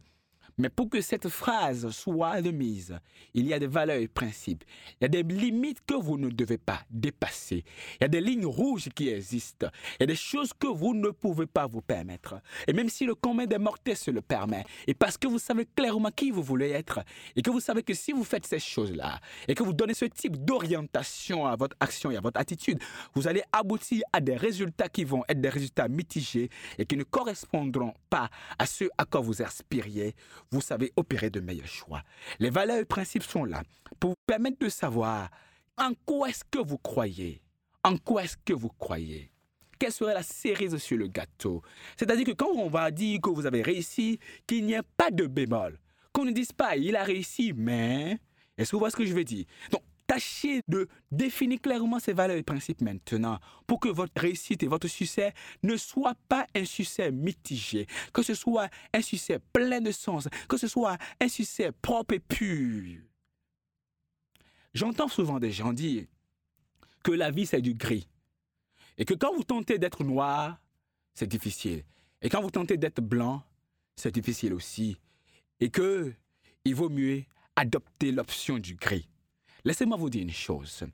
[0.58, 2.98] Mais pour que cette phrase soit admise,
[3.34, 4.64] il y a des valeurs et principes.
[4.92, 7.62] Il y a des limites que vous ne devez pas dépasser.
[8.00, 9.68] Il y a des lignes rouges qui existent.
[9.94, 12.40] Il y a des choses que vous ne pouvez pas vous permettre.
[12.66, 15.66] Et même si le commun des mortels se le permet, et parce que vous savez
[15.66, 17.00] clairement qui vous voulez être,
[17.36, 20.06] et que vous savez que si vous faites ces choses-là, et que vous donnez ce
[20.06, 22.78] type d'orientation à votre action et à votre attitude,
[23.14, 27.04] vous allez aboutir à des résultats qui vont être des résultats mitigés et qui ne
[27.04, 30.14] correspondront pas à ceux à quoi vous aspiriez
[30.50, 32.02] vous savez opérer de meilleurs choix.
[32.38, 33.62] Les valeurs et principes sont là
[34.00, 35.30] pour vous permettre de savoir
[35.76, 37.42] en quoi est-ce que vous croyez.
[37.84, 39.30] En quoi est-ce que vous croyez?
[39.78, 41.62] Quelle serait la cerise sur le gâteau?
[41.96, 45.26] C'est-à-dire que quand on va dire que vous avez réussi, qu'il n'y ait pas de
[45.26, 45.78] bémol.
[46.12, 48.18] Qu'on ne dise pas, il a réussi, mais...
[48.56, 49.44] Est-ce que vous voyez ce que je veux dire?
[50.06, 54.86] Tâchez de définir clairement ces valeurs et principes maintenant pour que votre réussite et votre
[54.86, 60.28] succès ne soient pas un succès mitigé, que ce soit un succès plein de sens,
[60.48, 63.00] que ce soit un succès propre et pur.
[64.74, 66.04] J'entends souvent des gens dire
[67.02, 68.08] que la vie c'est du gris
[68.98, 70.60] et que quand vous tentez d'être noir,
[71.14, 71.84] c'est difficile.
[72.22, 73.42] Et quand vous tentez d'être blanc,
[73.96, 74.98] c'est difficile aussi.
[75.60, 76.12] Et que
[76.64, 77.24] il vaut mieux
[77.56, 79.08] adopter l'option du gris.
[79.66, 80.84] Laissez-moi vous dire une chose.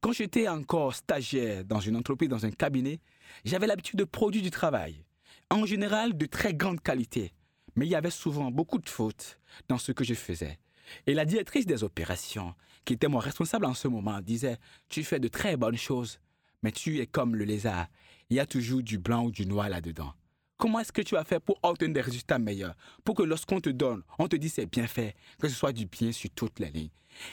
[0.00, 2.98] Quand j'étais encore stagiaire dans une entreprise, dans un cabinet,
[3.44, 5.04] j'avais l'habitude de produire du travail.
[5.48, 7.32] En général, de très grande qualité.
[7.76, 10.58] Mais il y avait souvent beaucoup de fautes dans ce que je faisais.
[11.06, 14.56] Et la directrice des opérations, qui était mon responsable en ce moment, disait,
[14.88, 16.18] tu fais de très bonnes choses,
[16.64, 17.86] mais tu es comme le lézard.
[18.28, 20.14] Il y a toujours du blanc ou du noir là-dedans.
[20.56, 22.74] Comment est-ce que tu vas faire pour obtenir des résultats meilleurs?
[23.04, 25.86] Pour que lorsqu'on te donne, on te dit c'est bien fait, que ce soit du
[25.86, 26.90] bien sur toutes les lignes.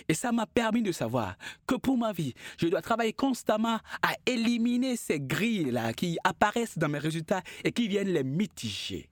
[0.07, 1.35] Et ça m'a permis de savoir
[1.67, 6.89] que pour ma vie, je dois travailler constamment à éliminer ces grilles-là qui apparaissent dans
[6.89, 9.09] mes résultats et qui viennent les mitiger.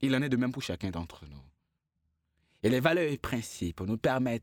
[0.00, 1.42] Il en est de même pour chacun d'entre nous.
[2.62, 4.42] Et les valeurs et principes nous permettent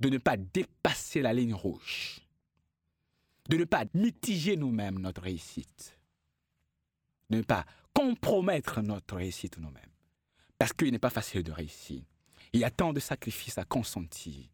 [0.00, 2.20] de ne pas dépasser la ligne rouge,
[3.48, 5.99] de ne pas mitiger nous-mêmes notre réussite
[7.30, 7.64] de ne pas
[7.94, 9.84] compromettre notre réussite nous-mêmes.
[10.58, 12.02] Parce qu'il n'est pas facile de réussir.
[12.52, 14.44] Il y a tant de sacrifices à consentir.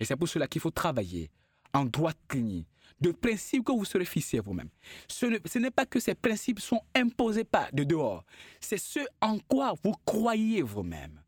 [0.00, 1.30] Et c'est pour cela qu'il faut travailler
[1.72, 2.64] en droite ligne
[3.00, 4.70] de principes que vous serez fixés vous-même.
[5.08, 8.24] Ce n'est pas que ces principes sont imposés par de dehors.
[8.60, 11.22] C'est ce en quoi vous croyez vous-même.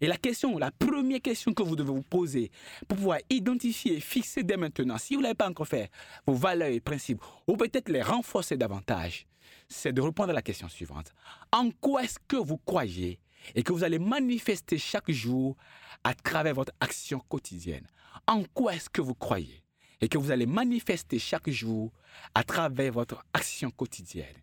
[0.00, 2.50] Et la question, la première question que vous devez vous poser
[2.88, 5.90] pour pouvoir identifier, fixer dès maintenant, si vous ne l'avez pas encore fait,
[6.26, 9.26] vos valeurs et principes, ou peut-être les renforcer davantage,
[9.74, 11.12] c'est de répondre à la question suivante.
[11.52, 13.20] En quoi est-ce que vous croyez
[13.54, 15.56] et que vous allez manifester chaque jour
[16.04, 17.86] à travers votre action quotidienne?
[18.26, 19.62] En quoi est-ce que vous croyez
[20.00, 21.92] et que vous allez manifester chaque jour
[22.34, 24.36] à travers votre action quotidienne?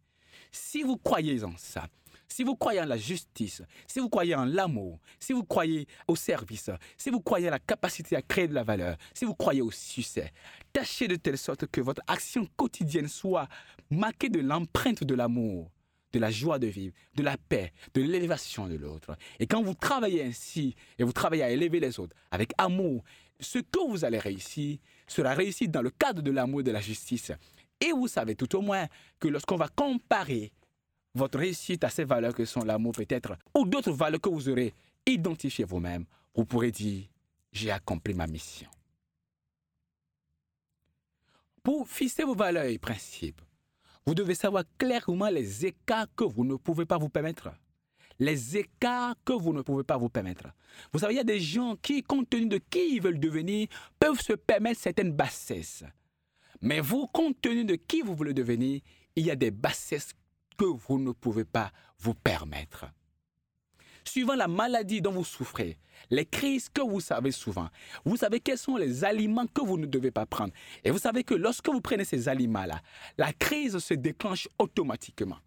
[0.51, 1.87] Si vous croyez en ça,
[2.31, 6.15] si vous croyez en la justice, si vous croyez en l'amour, si vous croyez au
[6.15, 9.61] service, si vous croyez en la capacité à créer de la valeur, si vous croyez
[9.61, 10.31] au succès,
[10.71, 13.49] tâchez de telle sorte que votre action quotidienne soit
[13.89, 15.69] marquée de l'empreinte de l'amour,
[16.13, 19.17] de la joie de vivre, de la paix, de l'élévation de l'autre.
[19.39, 23.03] Et quand vous travaillez ainsi et vous travaillez à élever les autres avec amour,
[23.41, 26.81] ce que vous allez réussir sera réussi dans le cadre de l'amour et de la
[26.81, 27.33] justice.
[27.81, 28.87] Et vous savez tout au moins
[29.19, 30.53] que lorsqu'on va comparer
[31.13, 34.73] votre réussite à ces valeurs que sont l'amour peut-être, ou d'autres valeurs que vous aurez
[35.05, 37.05] identifiées vous-même, vous pourrez dire,
[37.51, 38.69] j'ai accompli ma mission.
[41.63, 43.41] Pour fixer vos valeurs et principes,
[44.05, 47.51] vous devez savoir clairement les écarts que vous ne pouvez pas vous permettre,
[48.17, 50.47] les écarts que vous ne pouvez pas vous permettre.
[50.91, 53.67] Vous savez, il y a des gens qui, compte tenu de qui ils veulent devenir,
[53.99, 55.83] peuvent se permettre certaines bassesses.
[56.61, 58.81] Mais vous, compte tenu de qui vous voulez devenir,
[59.15, 60.13] il y a des bassesses
[60.61, 62.85] que vous ne pouvez pas vous permettre.
[64.05, 65.79] Suivant la maladie dont vous souffrez,
[66.11, 67.67] les crises que vous savez souvent,
[68.05, 70.53] vous savez quels sont les aliments que vous ne devez pas prendre.
[70.83, 72.79] Et vous savez que lorsque vous prenez ces aliments-là,
[73.17, 75.39] la crise se déclenche automatiquement.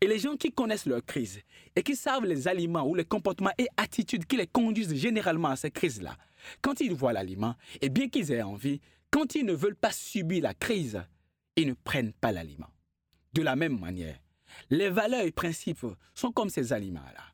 [0.00, 1.42] Et les gens qui connaissent leur crise
[1.76, 5.56] et qui savent les aliments ou les comportements et attitudes qui les conduisent généralement à
[5.56, 6.16] ces crises-là,
[6.60, 8.80] quand ils voient l'aliment, et bien qu'ils aient envie,
[9.12, 11.00] quand ils ne veulent pas subir la crise,
[11.54, 12.70] ils ne prennent pas l'aliment.
[13.32, 14.18] De la même manière,
[14.70, 17.24] les valeurs et principes sont comme ces aliments-là.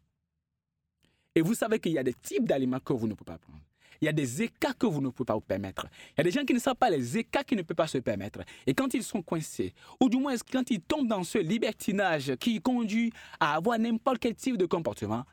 [1.34, 3.60] Et vous savez qu'il y a des types d'aliments que vous ne pouvez pas prendre.
[4.00, 5.86] Il y a des écarts que vous ne pouvez pas vous permettre.
[6.12, 7.86] Il y a des gens qui ne savent pas les écarts qu'ils ne peuvent pas
[7.86, 8.40] se permettre.
[8.66, 12.60] Et quand ils sont coincés, ou du moins quand ils tombent dans ce libertinage qui
[12.60, 15.24] conduit à avoir n'importe quel type de comportement,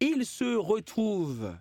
[0.00, 1.56] ils se retrouvent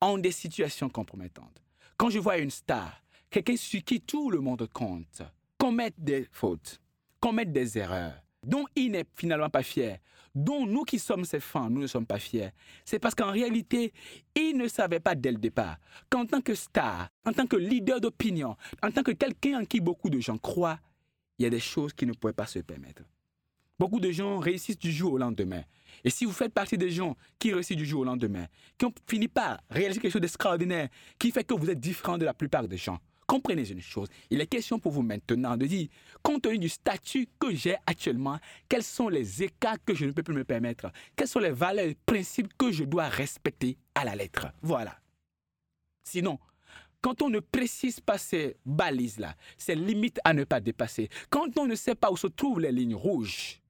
[0.00, 1.62] en des situations compromettantes.
[1.96, 5.22] Quand je vois une star, quelqu'un sur qui tout le monde compte,
[5.58, 6.80] commettre des fautes,
[7.20, 9.98] commettre des erreurs, dont il n'est finalement pas fier,
[10.34, 12.50] dont nous qui sommes ses fans, nous ne sommes pas fiers,
[12.84, 13.92] c'est parce qu'en réalité,
[14.34, 15.76] il ne savait pas dès le départ
[16.08, 19.80] qu'en tant que star, en tant que leader d'opinion, en tant que quelqu'un en qui
[19.80, 20.78] beaucoup de gens croient,
[21.38, 23.02] il y a des choses qu'il ne pouvait pas se permettre.
[23.78, 25.62] Beaucoup de gens réussissent du jour au lendemain.
[26.04, 28.92] Et si vous faites partie des gens qui réussissent du jour au lendemain, qui ont
[29.08, 32.68] fini par réaliser quelque chose d'extraordinaire, qui fait que vous êtes différent de la plupart
[32.68, 32.98] des gens,
[33.30, 34.08] comprenez une chose.
[34.28, 35.86] Il est question pour vous maintenant de dire,
[36.20, 40.24] compte tenu du statut que j'ai actuellement, quels sont les écarts que je ne peux
[40.24, 40.90] plus me permettre?
[41.14, 44.48] Quelles sont les valeurs et principes que je dois respecter à la lettre?
[44.62, 44.98] Voilà.
[46.02, 46.40] Sinon,
[47.00, 51.66] quand on ne précise pas ces balises-là, ces limites à ne pas dépasser, quand on
[51.66, 53.60] ne sait pas où se trouvent les lignes rouges,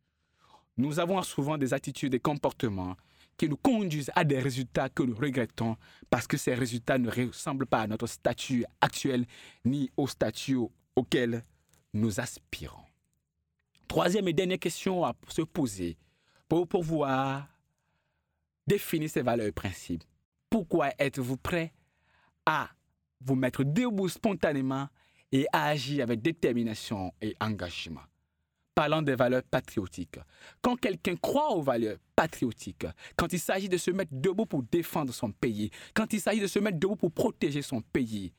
[0.79, 2.96] nous avons souvent des attitudes, des comportements
[3.40, 5.79] qui nous conduisent à des résultats que nous regrettons
[6.11, 9.24] parce que ces résultats ne ressemblent pas à notre statut actuel
[9.64, 10.59] ni au statut
[10.94, 11.42] auquel
[11.94, 12.85] nous aspirons.
[13.88, 15.96] Troisième et dernière question à se poser
[16.50, 17.48] pour pouvoir
[18.66, 20.05] définir ces valeurs et principes.
[20.50, 21.72] Pourquoi êtes-vous prêt
[22.44, 22.68] à
[23.22, 24.87] vous mettre debout spontanément
[25.33, 28.03] et à agir avec détermination et engagement?
[28.81, 30.21] Parlant des valeurs patriotiques.
[30.62, 35.12] Quand quelqu'un croit aux valeurs patriotiques, quand il s'agit de se mettre debout pour défendre
[35.12, 38.33] son pays, quand il s'agit de se mettre debout pour protéger son pays,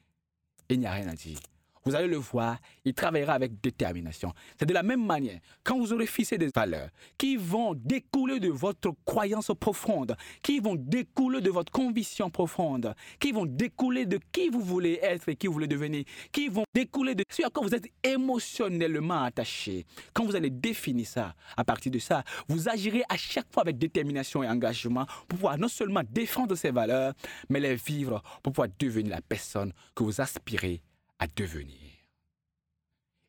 [0.68, 1.38] il n'y a rien à dire.
[1.84, 4.34] Vous allez le voir, il travaillera avec détermination.
[4.60, 8.50] C'est de la même manière, quand vous aurez fixé des valeurs qui vont découler de
[8.50, 14.50] votre croyance profonde, qui vont découler de votre conviction profonde, qui vont découler de qui
[14.50, 17.64] vous voulez être et qui vous voulez devenir, qui vont découler de ce à quoi
[17.64, 19.86] vous êtes émotionnellement attaché.
[20.14, 23.80] Quand vous allez définir ça, à partir de ça, vous agirez à chaque fois avec
[23.80, 27.14] détermination et engagement pour pouvoir non seulement défendre ces valeurs,
[27.50, 30.82] mais les vivre pour pouvoir devenir la personne que vous aspirez
[31.28, 31.80] devenir.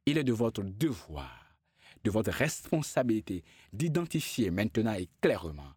[0.07, 1.57] Il est de votre devoir,
[2.05, 5.75] de votre responsabilité d'identifier maintenant et clairement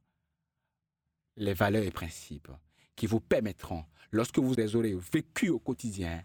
[1.38, 2.52] les valeurs et principes
[2.96, 6.24] qui vous permettront, lorsque vous les aurez vécus au quotidien,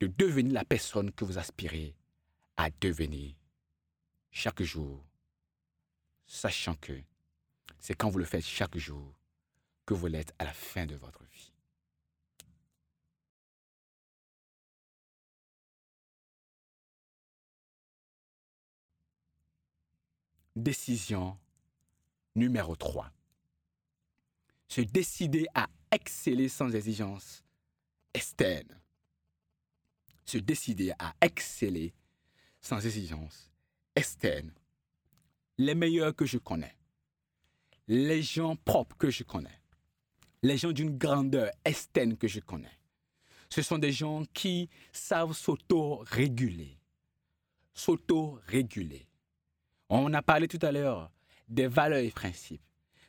[0.00, 1.94] de devenir la personne que vous aspirez
[2.56, 3.34] à devenir
[4.30, 5.04] chaque jour,
[6.26, 6.92] sachant que
[7.78, 9.14] c'est quand vous le faites chaque jour
[9.86, 11.27] que vous l'êtes à la fin de votre vie.
[20.58, 21.38] Décision
[22.34, 23.12] numéro 3.
[24.66, 27.44] Se décider à exceller sans exigence
[28.12, 28.76] externe.
[30.24, 31.94] Se décider à exceller
[32.60, 33.52] sans exigence
[33.94, 34.50] externe.
[35.58, 36.74] Les meilleurs que je connais,
[37.86, 39.60] les gens propres que je connais,
[40.42, 42.80] les gens d'une grandeur externe que je connais,
[43.48, 46.80] ce sont des gens qui savent s'auto-réguler.
[47.74, 49.07] S'auto-réguler.
[49.88, 51.10] On a parlé tout à l'heure
[51.48, 52.62] des valeurs et principes.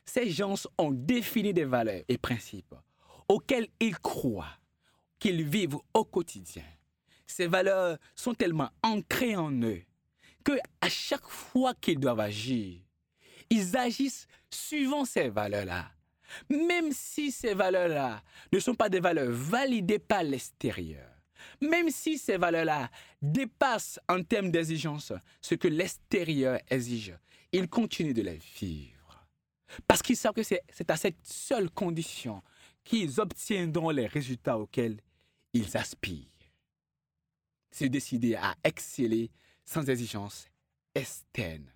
[0.06, 2.74] Ces gens ont défini des valeurs et principes
[3.28, 4.58] auxquels ils croient,
[5.20, 6.63] qu'ils vivent au quotidien.
[7.28, 9.82] Ces valeurs sont tellement ancrées en eux
[10.44, 12.82] que à chaque fois qu'ils doivent agir,
[13.50, 15.92] ils agissent suivant ces valeurs-là.
[16.50, 21.19] Même si ces valeurs-là ne sont pas des valeurs validées par l'extérieur.
[21.62, 22.89] Même si ces valeurs-là
[23.21, 27.13] dépassent en termes d'exigence ce que l'extérieur exige,
[27.52, 29.28] ils continuent de les vivre.
[29.88, 32.41] Parce qu'ils savent que c'est à cette seule condition
[32.84, 34.99] qu'ils obtiendront les résultats auxquels
[35.54, 36.25] ils aspirent.
[37.71, 39.30] C'est décider à exceller
[39.63, 40.47] sans exigence
[40.95, 41.71] externe.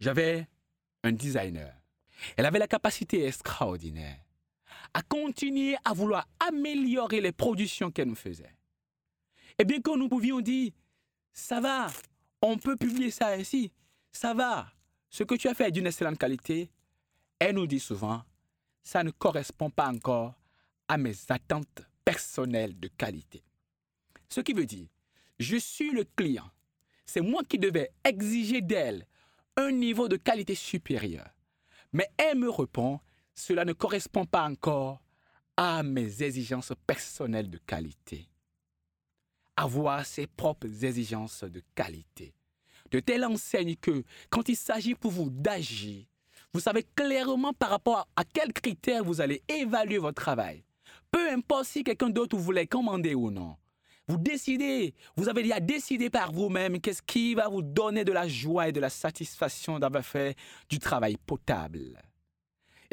[0.00, 0.46] J'avais
[1.02, 1.74] un designer
[2.36, 4.23] Elle avait la capacité extraordinaire
[4.94, 8.54] à continuer à vouloir améliorer les productions qu'elle nous faisait.
[9.58, 10.72] Et bien que nous pouvions dire,
[11.32, 11.88] ça va,
[12.40, 13.72] on peut publier ça ici,
[14.12, 14.72] ça va,
[15.10, 16.70] ce que tu as fait est d'une excellente qualité,
[17.38, 18.22] elle nous dit souvent,
[18.82, 20.34] ça ne correspond pas encore
[20.88, 23.42] à mes attentes personnelles de qualité.
[24.28, 24.86] Ce qui veut dire,
[25.38, 26.50] je suis le client.
[27.06, 29.06] C'est moi qui devais exiger d'elle
[29.56, 31.28] un niveau de qualité supérieur.
[31.92, 33.00] Mais elle me répond,
[33.34, 35.00] cela ne correspond pas encore
[35.56, 38.28] à mes exigences personnelles de qualité.
[39.56, 42.34] Avoir ses propres exigences de qualité.
[42.90, 46.06] De telle enseigne que quand il s'agit pour vous d'agir,
[46.52, 50.64] vous savez clairement par rapport à quels critères vous allez évaluer votre travail.
[51.10, 53.56] Peu importe si quelqu'un d'autre vous voulait commander ou non.
[54.06, 58.28] Vous décidez, vous avez déjà décidé par vous-même qu'est-ce qui va vous donner de la
[58.28, 60.36] joie et de la satisfaction d'avoir fait
[60.68, 62.02] du travail potable.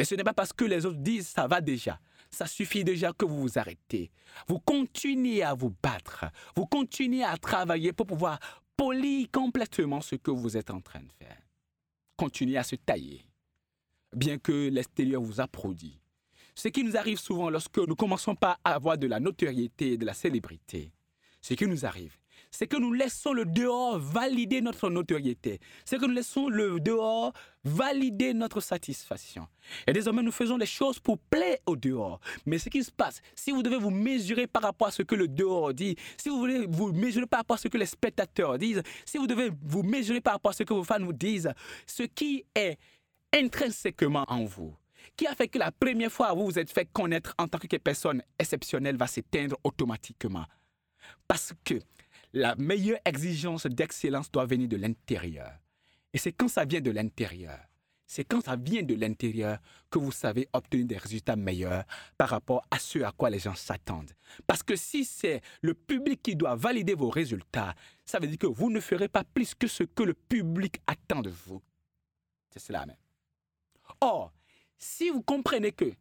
[0.01, 1.99] Et ce n'est pas parce que les autres disent ça va déjà.
[2.31, 4.09] Ça suffit déjà que vous vous arrêtez.
[4.47, 6.25] Vous continuez à vous battre.
[6.55, 8.39] Vous continuez à travailler pour pouvoir
[8.75, 11.37] polir complètement ce que vous êtes en train de faire.
[12.17, 13.27] Continuez à se tailler.
[14.15, 16.01] Bien que l'extérieur vous applaudit.
[16.55, 19.97] Ce qui nous arrive souvent lorsque nous commençons pas à avoir de la notoriété et
[19.97, 20.91] de la célébrité,
[21.41, 22.17] ce qui nous arrive,
[22.51, 25.59] c'est que nous laissons le dehors valider notre notoriété.
[25.85, 27.33] C'est que nous laissons le dehors
[27.63, 29.47] valider notre satisfaction.
[29.87, 32.19] Et désormais, nous faisons les choses pour plaire au dehors.
[32.45, 35.15] Mais ce qui se passe, si vous devez vous mesurer par rapport à ce que
[35.15, 38.57] le dehors dit, si vous voulez vous mesurer par rapport à ce que les spectateurs
[38.57, 41.51] disent, si vous devez vous mesurer par rapport à ce que vos fans vous disent,
[41.87, 42.77] ce qui est
[43.33, 44.75] intrinsèquement en vous,
[45.15, 47.77] qui a fait que la première fois vous vous êtes fait connaître en tant que
[47.77, 50.45] personne exceptionnelle va s'éteindre automatiquement.
[51.27, 51.79] Parce que
[52.33, 55.51] la meilleure exigence d'excellence doit venir de l'intérieur.
[56.13, 57.59] Et c'est quand ça vient de l'intérieur,
[58.05, 61.85] c'est quand ça vient de l'intérieur que vous savez obtenir des résultats meilleurs
[62.17, 64.11] par rapport à ce à quoi les gens s'attendent.
[64.45, 68.47] Parce que si c'est le public qui doit valider vos résultats, ça veut dire que
[68.47, 71.61] vous ne ferez pas plus que ce que le public attend de vous.
[72.49, 72.97] C'est cela même.
[74.01, 74.33] Or,
[74.77, 75.93] si vous comprenez que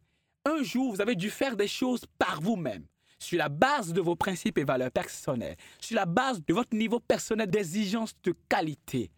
[0.43, 2.85] un jour vous avez dû faire des choses par vous-même,
[3.21, 6.99] sur la base de vos principes et valeurs personnelles, sur la base de votre niveau
[6.99, 9.11] personnel d'exigence de qualité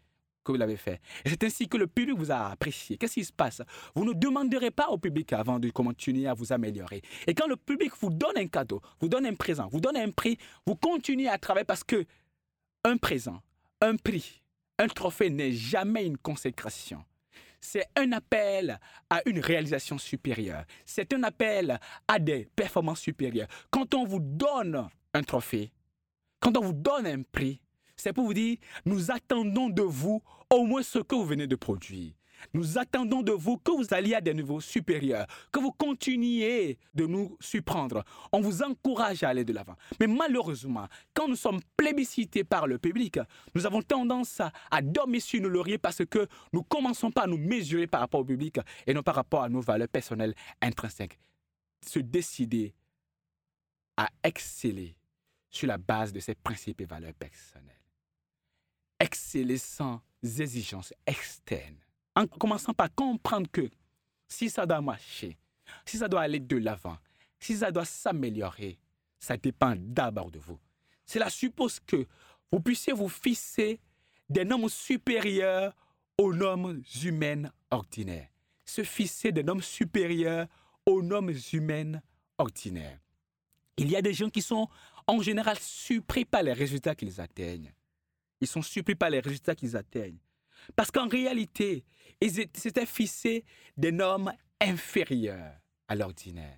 [0.44, 1.00] que vous l'avez fait.
[1.26, 2.98] C'est ainsi que le public vous a apprécié.
[2.98, 3.62] Qu'est-ce qui se passe?
[3.96, 7.02] Vous ne demanderez pas au public avant de continuer à vous améliorer.
[7.28, 10.12] Et quand le public vous donne un cadeau, vous donne un présent, vous donne un
[10.12, 12.06] prix, vous continuez à travailler parce que
[12.84, 13.42] un présent,
[13.80, 14.42] un prix,
[14.80, 17.06] un trophée n'est jamais une consécration
[17.64, 18.78] c'est un appel
[19.10, 20.66] à une réalisation supérieure.
[20.86, 23.48] C'est un appel à des performances supérieures.
[23.72, 25.72] Quand on vous donne un trophée,
[26.42, 27.62] quand on vous donne un prix,
[27.96, 31.56] c'est pour vous dire, nous attendons de vous au moins ce que vous venez de
[31.56, 32.12] produire.
[32.54, 37.06] Nous attendons de vous que vous alliez à des niveaux supérieurs, que vous continuiez de
[37.06, 38.04] nous surprendre.
[38.32, 39.76] On vous encourage à aller de l'avant.
[40.00, 43.20] Mais malheureusement, quand nous sommes plébiscités par le public,
[43.56, 47.38] nous avons tendance à, dormir sur nos lauriers parce que nous commençons pas à nous
[47.38, 51.20] mesurer par rapport au public et non par rapport à nos valeurs personnelles intrinsèques.
[51.86, 52.74] Se décider
[53.98, 54.96] à exceller
[55.50, 57.70] sur la base de ces principes et valeurs personnelles.
[59.00, 61.78] Exceller sans exigences externes
[62.16, 63.70] en commençant par comprendre que
[64.28, 65.38] si ça doit marcher,
[65.86, 66.98] si ça doit aller de l'avant,
[67.40, 68.80] si ça doit s'améliorer,
[69.20, 70.60] ça dépend d'abord de vous.
[71.06, 72.08] Cela suppose que
[72.52, 73.80] vous puissiez vous fixer
[74.30, 75.76] des normes supérieures
[76.18, 78.30] aux normes humaines ordinaires.
[78.66, 80.48] Se fixer des normes supérieures
[80.86, 82.02] aux normes humaines
[82.38, 83.00] ordinaires.
[83.78, 84.68] Il y a des gens qui sont
[85.08, 87.74] en général surpris par les résultats qu'ils atteignent.
[88.40, 90.20] Ils sont surpris par les résultats qu'ils atteignent.
[90.76, 91.86] Parce qu'en réalité,
[92.22, 93.44] ils s'étaient fixés
[93.78, 95.56] des normes inférieures
[95.88, 96.58] à l'ordinaire.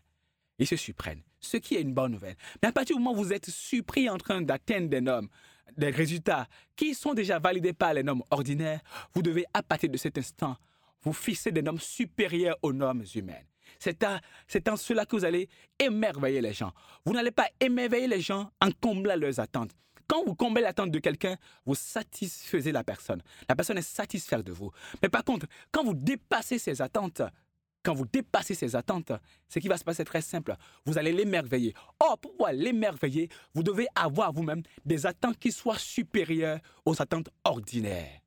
[0.58, 2.36] Ils se surprennent, ce qui est une bonne nouvelle.
[2.62, 5.28] Mais à partir du moment où vous êtes surpris en train d'atteindre des normes,
[5.76, 8.82] des résultats qui sont déjà validés par les normes ordinaires,
[9.14, 10.56] vous devez, à partir de cet instant,
[11.02, 13.46] vous fixer des normes supérieures aux normes humaines.
[13.80, 16.72] C'est en cela que vous allez émerveiller les gens.
[17.06, 19.72] Vous n'allez pas émerveiller les gens en comblant leurs attentes.
[20.08, 23.22] Quand vous comblez l'attente de quelqu'un, vous satisfaisez la personne.
[23.50, 24.72] La personne est satisfaite de vous.
[25.02, 27.22] Mais par contre, quand vous dépassez ses attentes,
[27.86, 29.12] quand vous dépassez ses attentes,
[29.48, 30.56] ce qui va se passer est très simple.
[30.86, 31.74] Vous allez l'émerveiller.
[32.00, 37.30] Or, pour pouvoir l'émerveiller, vous devez avoir vous-même des attentes qui soient supérieures aux attentes
[37.44, 38.22] ordinaires.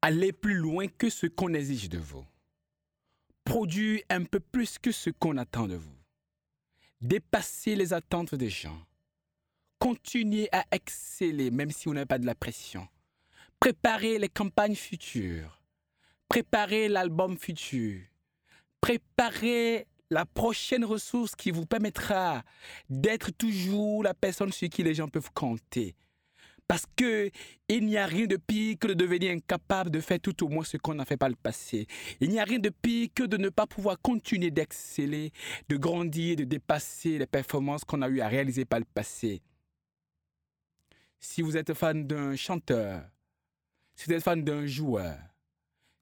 [0.00, 2.24] Allez plus loin que ce qu'on exige de vous.
[3.44, 5.98] Produire un peu plus que ce qu'on attend de vous.
[7.00, 8.80] Dépassez les attentes des gens.
[9.84, 12.88] Continuez à exceller même si vous n'avez pas de la pression.
[13.60, 15.60] Préparez les campagnes futures.
[16.26, 18.00] Préparez l'album futur.
[18.80, 22.44] Préparez la prochaine ressource qui vous permettra
[22.88, 25.94] d'être toujours la personne sur qui les gens peuvent compter.
[26.66, 27.30] Parce que
[27.68, 30.64] il n'y a rien de pire que de devenir incapable de faire tout au moins
[30.64, 31.86] ce qu'on n'a fait par le passé.
[32.20, 35.30] Il n'y a rien de pire que de ne pas pouvoir continuer d'exceller,
[35.68, 39.42] de grandir, de dépasser les performances qu'on a eu à réaliser par le passé.
[41.26, 43.02] Si vous êtes fan d'un chanteur,
[43.96, 45.16] si vous êtes fan d'un joueur,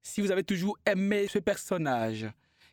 [0.03, 2.27] si vous avez toujours aimé ce personnage,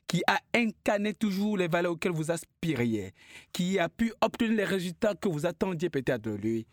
[0.08, 3.14] qui a incarné toujours les valeurs auxquelles vous aspiriez,
[3.54, 6.66] qui a pu obtenir les résultats que vous attendiez peut-être de lui,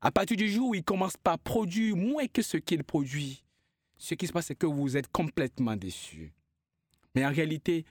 [0.00, 3.44] à partir du jour où il commence par produire moins que ce qu'il produit,
[3.98, 6.32] ce qui se passe, c'est que vous êtes complètement déçu.
[7.14, 7.84] Mais en réalité,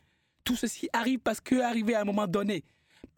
[0.43, 2.63] tout ceci arrive parce que, arrivé à un moment donné,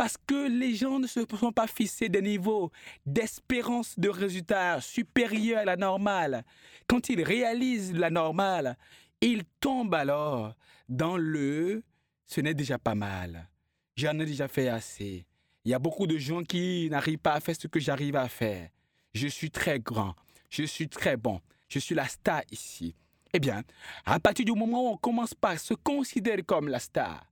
[0.02, 2.72] parce que les gens ne se sont pas fixés des niveaux
[3.06, 6.44] d'espérance de résultats supérieurs à la normale.
[6.88, 8.80] Quand ils réalisent la normale,
[9.22, 10.56] ils tombent alors
[10.90, 11.84] dans le
[12.26, 13.48] ce n'est déjà pas mal.
[13.96, 15.28] J'en ai déjà fait assez.
[15.66, 18.28] Il y a beaucoup de gens qui n'arrivent pas à faire ce que j'arrive à
[18.28, 18.70] faire.
[19.14, 20.16] Je suis très grand.
[20.50, 21.42] Je suis très bon.
[21.70, 22.96] Je suis la star ici.
[23.34, 23.62] Eh bien,
[24.06, 27.31] à partir du moment où on commence par se considérer comme la star,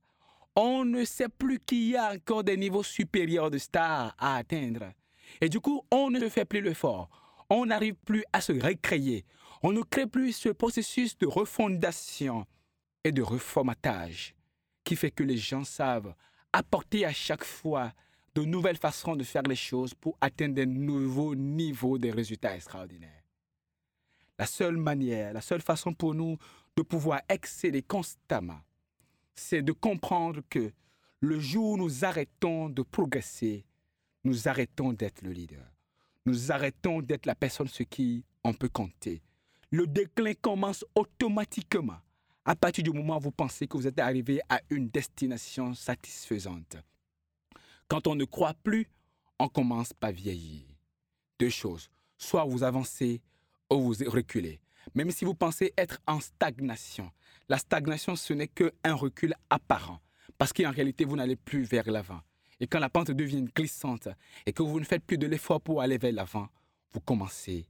[0.56, 4.92] on ne sait plus qu'il y a encore des niveaux supérieurs de star à atteindre.
[5.40, 7.08] Et du coup, on ne fait plus l'effort.
[7.48, 9.24] On n'arrive plus à se recréer.
[9.62, 12.46] On ne crée plus ce processus de refondation
[13.04, 14.34] et de reformatage
[14.84, 16.14] qui fait que les gens savent
[16.52, 17.92] apporter à chaque fois
[18.34, 23.22] de nouvelles façons de faire les choses pour atteindre de nouveaux niveaux de résultats extraordinaires.
[24.38, 26.38] La seule manière, la seule façon pour nous
[26.76, 28.60] de pouvoir exceller constamment,
[29.40, 30.72] c'est de comprendre que
[31.20, 33.64] le jour où nous arrêtons de progresser,
[34.22, 35.64] nous arrêtons d'être le leader.
[36.26, 39.22] Nous arrêtons d'être la personne sur qui on peut compter.
[39.70, 41.98] Le déclin commence automatiquement
[42.44, 46.76] à partir du moment où vous pensez que vous êtes arrivé à une destination satisfaisante.
[47.88, 48.88] Quand on ne croit plus,
[49.38, 50.66] on commence par vieillir.
[51.38, 51.88] Deux choses.
[52.18, 53.22] Soit vous avancez
[53.70, 54.60] ou vous reculez.
[54.94, 57.10] Même si vous pensez être en stagnation,
[57.50, 60.00] la stagnation, ce n'est qu'un recul apparent.
[60.38, 62.20] Parce qu'en réalité, vous n'allez plus vers l'avant.
[62.60, 64.08] Et quand la pente devient glissante
[64.46, 66.48] et que vous ne faites plus de l'effort pour aller vers l'avant,
[66.92, 67.66] vous commencez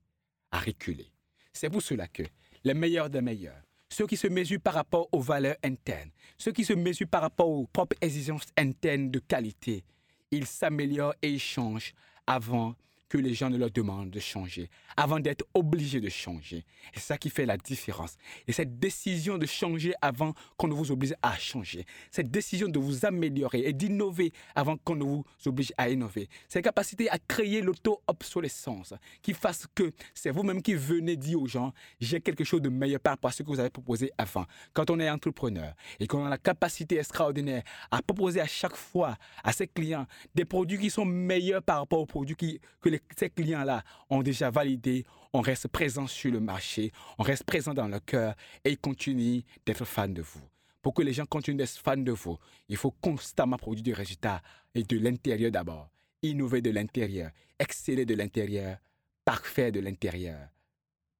[0.50, 1.10] à reculer.
[1.54, 2.22] C'est pour cela que
[2.62, 6.64] les meilleurs des meilleurs, ceux qui se mesurent par rapport aux valeurs internes, ceux qui
[6.64, 9.82] se mesurent par rapport aux propres exigences internes de qualité,
[10.30, 11.94] ils s'améliorent et ils changent
[12.26, 12.74] avant
[13.10, 16.64] que les gens ne leur demandent de changer, avant d'être obligés de changer.
[16.94, 18.16] C'est ça qui fait la différence.
[18.46, 22.78] Et cette décision de changer avant qu'on ne vous oblige à changer, cette décision de
[22.78, 27.62] vous améliorer et d'innover avant qu'on ne vous oblige à innover, cette capacité à créer
[27.62, 32.68] l'auto-obsolescence qui fasse que c'est vous-même qui venez dire aux gens, j'ai quelque chose de
[32.68, 34.46] meilleur par rapport à ce que vous avez proposé avant.
[34.72, 39.16] Quand on est entrepreneur et qu'on a la capacité extraordinaire à proposer à chaque fois
[39.42, 40.06] à ses clients
[40.36, 44.50] des produits qui sont meilleurs par rapport aux produits que les ces clients-là ont déjà
[44.50, 48.34] validé, on reste présent sur le marché, on reste présent dans le cœur
[48.64, 50.40] et ils continuent d'être fans de vous.
[50.82, 52.38] Pour que les gens continuent d'être fans de vous,
[52.68, 54.42] il faut constamment produire des résultats
[54.74, 55.90] et de l'intérieur d'abord.
[56.22, 58.78] Innover de l'intérieur, exceller de l'intérieur,
[59.24, 60.48] parfait de l'intérieur,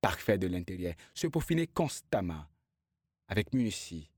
[0.00, 0.94] parfait de l'intérieur.
[1.14, 2.44] Se peaufiner constamment,
[3.28, 4.10] avec minutie,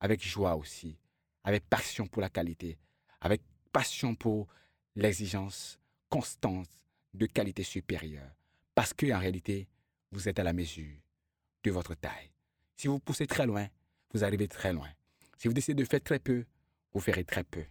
[0.00, 0.98] avec joie aussi,
[1.44, 2.78] avec passion pour la qualité,
[3.20, 3.40] avec
[3.72, 4.48] passion pour
[4.94, 5.78] l'exigence
[6.12, 6.68] constante
[7.14, 8.30] de qualité supérieure.
[8.74, 9.66] Parce qu'en réalité,
[10.10, 10.98] vous êtes à la mesure
[11.64, 12.30] de votre taille.
[12.76, 13.66] Si vous poussez très loin,
[14.12, 14.90] vous arrivez très loin.
[15.38, 16.44] Si vous décidez de faire très peu,
[16.92, 17.64] vous ferez très peu.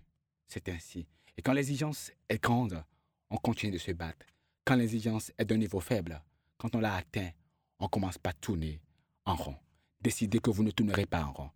[0.48, 1.06] C'est ainsi.
[1.38, 2.84] Et quand l'exigence est grande,
[3.30, 4.26] on continue de se battre.
[4.66, 6.20] Quand l'exigence est d'un niveau faible,
[6.58, 7.30] quand on l'a atteint,
[7.78, 8.82] on commence par tourner
[9.24, 9.58] en rond.
[10.02, 11.52] Décidez que vous ne tournerez pas en rond.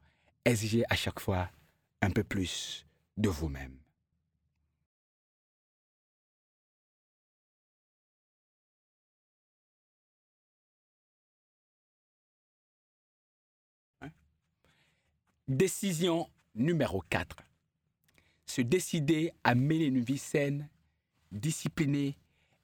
[0.45, 1.49] Exigez à chaque fois
[2.03, 2.85] un peu plus
[3.17, 3.75] de vous-même.
[15.47, 17.35] Décision numéro 4.
[18.47, 20.67] Se décider à mener une vie saine,
[21.31, 22.17] disciplinée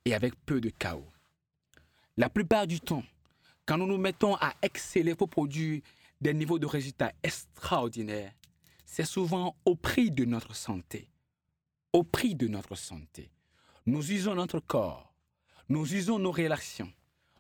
[0.04, 1.06] et avec peu de chaos.
[2.18, 3.04] La plupart du temps,
[3.68, 5.84] quand nous nous mettons à exceller pour produire
[6.22, 8.34] des niveaux de résultats extraordinaires,
[8.84, 11.08] c'est souvent au prix de notre santé.
[11.94, 13.30] Au prix de notre santé.
[13.86, 15.14] Nous usons notre corps,
[15.70, 16.92] nous usons nos relations,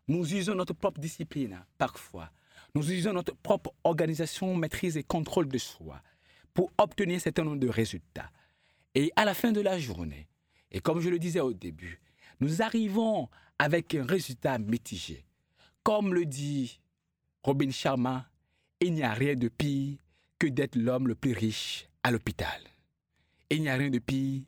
[0.08, 2.30] nous usons notre propre discipline parfois
[2.76, 6.01] nous utilisons notre propre organisation, maîtrise et contrôle de soi
[6.53, 8.32] pour obtenir un certain nombre de résultats.
[8.95, 10.28] Et à la fin de la journée,
[10.72, 12.01] et comme je le disais au début,
[12.39, 15.26] nous arrivons avec un résultat mitigé.
[15.84, 16.80] Comme le dit
[17.43, 18.30] Robin Sharma,
[18.80, 19.97] il n'y a rien de pire
[20.39, 22.61] que d'être l'homme le plus riche à l'hôpital.
[23.49, 24.43] Il n'y a rien de pire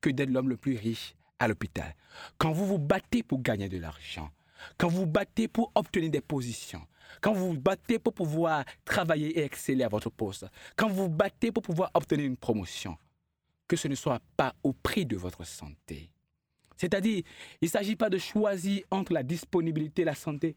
[0.00, 1.94] que d'être l'homme le plus riche à l'hôpital.
[2.38, 4.30] Quand vous vous battez pour gagner de l'argent,
[4.76, 6.86] quand vous vous battez pour obtenir des positions,
[7.20, 10.46] quand vous vous battez pour pouvoir travailler et exceller à votre poste,
[10.76, 12.96] quand vous vous battez pour pouvoir obtenir une promotion,
[13.66, 16.10] que ce ne soit pas au prix de votre santé.
[16.76, 17.22] C'est-à-dire,
[17.60, 20.54] il ne s'agit pas de choisir entre la disponibilité, la santé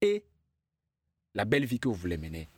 [0.00, 0.24] et
[1.34, 2.48] la belle vie que vous voulez mener.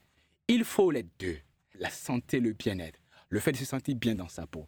[0.48, 1.38] Il faut les deux,
[1.74, 3.00] la santé, le bien-être,
[3.30, 4.66] le fait de se sentir bien dans sa peau.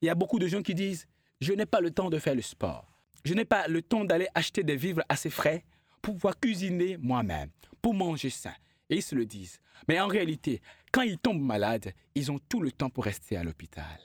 [0.00, 1.06] Il y a beaucoup de gens qui disent,
[1.40, 2.86] je n'ai pas le temps de faire le sport.
[3.24, 5.64] Je n'ai pas le temps d'aller acheter des vivres assez frais
[6.00, 7.50] pour pouvoir cuisiner moi-même,
[7.82, 8.54] pour manger sain.
[8.88, 9.60] Et ils se le disent.
[9.88, 10.62] Mais en réalité,
[10.92, 14.00] quand ils tombent malades, ils ont tout le temps pour rester à l'hôpital.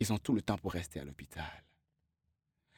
[0.00, 1.64] Ils ont tout le temps pour rester à l'hôpital.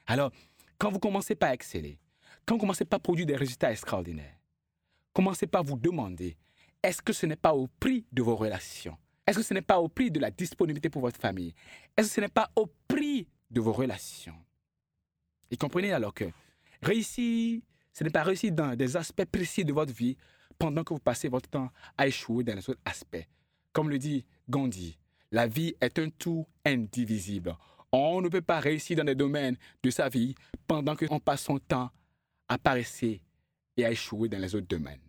[0.06, 0.30] Alors,
[0.78, 1.98] quand vous commencez par exceller,
[2.44, 4.36] quand vous commencez par produire des résultats extraordinaires,
[5.12, 6.36] commencez par vous demander,
[6.82, 8.96] est-ce que ce n'est pas au prix de vos relations?
[9.26, 11.54] Est-ce que ce n'est pas au prix de la disponibilité pour votre famille?
[11.96, 14.38] Est-ce que ce n'est pas au prix de vos relations?
[15.50, 16.30] Et comprenez alors que
[16.82, 17.60] réussir,
[17.96, 20.18] ce n'est pas réussir dans des aspects précis de votre vie
[20.58, 23.26] pendant que vous passez votre temps à échouer dans les autres aspects.
[23.72, 24.98] Comme le dit Gandhi,
[25.30, 27.56] la vie est un tout indivisible.
[27.92, 30.34] On ne peut pas réussir dans des domaines de sa vie
[30.66, 31.90] pendant qu'on passe son temps
[32.48, 33.22] à paresser
[33.78, 35.00] et à échouer dans les autres domaines.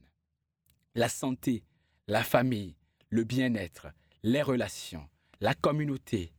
[0.95, 1.65] La santé,
[2.07, 2.77] la famille,
[3.09, 3.87] le bien-être,
[4.23, 5.09] les relations,
[5.41, 6.31] la communauté,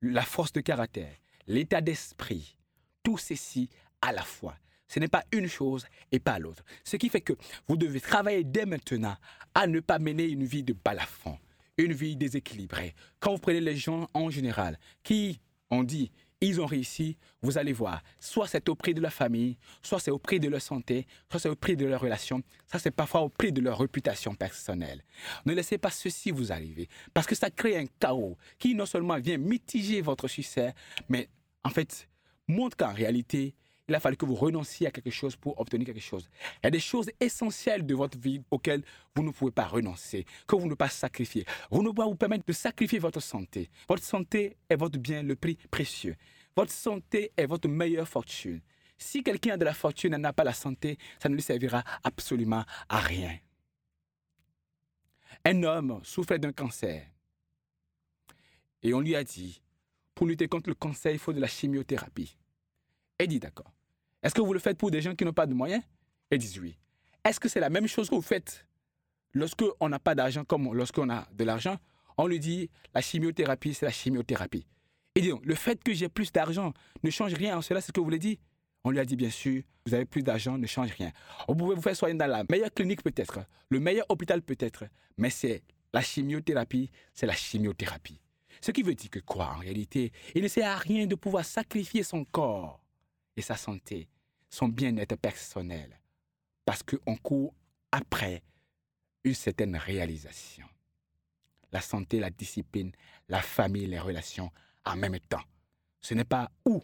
[0.00, 1.14] la force de caractère,
[1.46, 2.56] l'état d'esprit,
[3.02, 3.68] tout ceci
[4.00, 4.56] à la fois.
[4.94, 6.62] Ce n'est pas une chose et pas l'autre.
[6.84, 7.32] Ce qui fait que
[7.66, 9.16] vous devez travailler dès maintenant
[9.52, 11.36] à ne pas mener une vie de balafon,
[11.78, 12.94] une vie déséquilibrée.
[13.18, 15.40] Quand vous prenez les gens en général qui
[15.72, 19.56] ont dit ils ont réussi, vous allez voir, soit c'est au prix de leur famille,
[19.82, 22.78] soit c'est au prix de leur santé, soit c'est au prix de leur relation, ça
[22.78, 25.02] c'est parfois au prix de leur réputation personnelle.
[25.44, 29.18] Ne laissez pas ceci vous arriver, parce que ça crée un chaos qui non seulement
[29.18, 30.72] vient mitiger votre succès,
[31.08, 31.28] mais
[31.64, 32.08] en fait
[32.46, 33.54] montre qu'en réalité,
[33.88, 36.28] il a fallu que vous renonciez à quelque chose pour obtenir quelque chose.
[36.62, 38.82] Il y a des choses essentielles de votre vie auxquelles
[39.14, 41.44] vous ne pouvez pas renoncer, que vous ne pouvez pas sacrifier.
[41.70, 43.70] Vous ne pouvez pas vous permettre de sacrifier votre santé.
[43.88, 46.16] Votre santé est votre bien le prix précieux.
[46.56, 48.60] Votre santé est votre meilleure fortune.
[48.96, 51.84] Si quelqu'un a de la fortune et n'a pas la santé, ça ne lui servira
[52.04, 53.36] absolument à rien.
[55.44, 57.06] Un homme souffrait d'un cancer.
[58.82, 59.60] Et on lui a dit,
[60.14, 62.38] pour lutter contre le cancer, il faut de la chimiothérapie.
[63.18, 63.73] Elle dit d'accord.
[64.24, 65.82] Est-ce que vous le faites pour des gens qui n'ont pas de moyens?
[66.30, 66.78] Elle dit oui.
[67.22, 68.66] Est-ce que c'est la même chose que vous faites
[69.34, 71.76] lorsqu'on n'a pas d'argent comme lorsqu'on a de l'argent?
[72.16, 74.66] On lui dit la chimiothérapie, c'est la chimiothérapie.
[75.14, 76.72] Et dit le fait que j'ai plus d'argent
[77.02, 78.38] ne change rien en cela, c'est ce que vous voulez dire
[78.82, 81.12] On lui a dit bien sûr, vous avez plus d'argent, ne change rien.
[81.46, 84.84] Vous pouvez vous faire soigner dans la meilleure clinique peut-être, le meilleur hôpital peut-être,
[85.18, 85.62] mais c'est
[85.92, 88.22] la chimiothérapie, c'est la chimiothérapie.
[88.62, 90.12] Ce qui veut dire que quoi en réalité?
[90.34, 92.80] Il ne sert à rien de pouvoir sacrifier son corps
[93.36, 94.08] et sa santé,
[94.54, 95.98] son bien-être personnel,
[96.64, 97.52] parce qu'on court
[97.90, 98.44] après
[99.24, 100.66] une certaine réalisation.
[101.72, 102.92] La santé, la discipline,
[103.28, 104.52] la famille, les relations
[104.84, 105.42] en même temps.
[106.00, 106.80] Ce n'est pas où,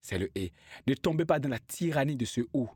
[0.00, 0.52] c'est le et.
[0.86, 2.66] Ne tombez pas dans la tyrannie de ce où.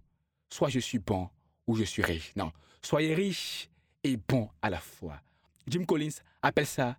[0.51, 1.30] Soit je suis bon
[1.66, 2.37] ou je suis riche.
[2.37, 3.70] Non, soyez riche
[4.05, 5.18] et bon à la fois.
[5.66, 6.99] Jim Collins appelle ça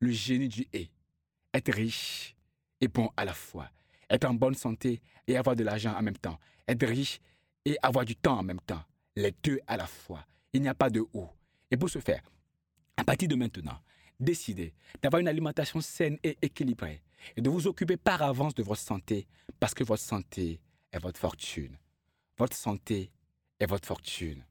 [0.00, 0.90] le génie du et.
[1.54, 2.34] Être riche
[2.80, 3.70] et bon à la fois
[4.08, 6.38] être en bonne santé et avoir de l'argent en même temps,
[6.68, 7.20] être riche
[7.64, 8.82] et avoir du temps en même temps,
[9.14, 10.24] les deux à la fois.
[10.52, 11.26] Il n'y a pas de ou.
[11.70, 12.22] Et pour ce faire,
[12.96, 13.78] à partir de maintenant,
[14.18, 17.02] décidez d'avoir une alimentation saine et équilibrée
[17.36, 19.26] et de vous occuper par avance de votre santé
[19.58, 20.60] parce que votre santé
[20.92, 21.76] est votre fortune.
[22.38, 23.10] Votre santé
[23.58, 24.44] est votre fortune.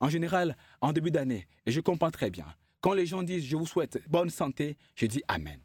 [0.00, 2.46] En général, en début d'année, et je comprends très bien,
[2.80, 5.60] quand les gens disent je vous souhaite bonne santé, je dis Amen.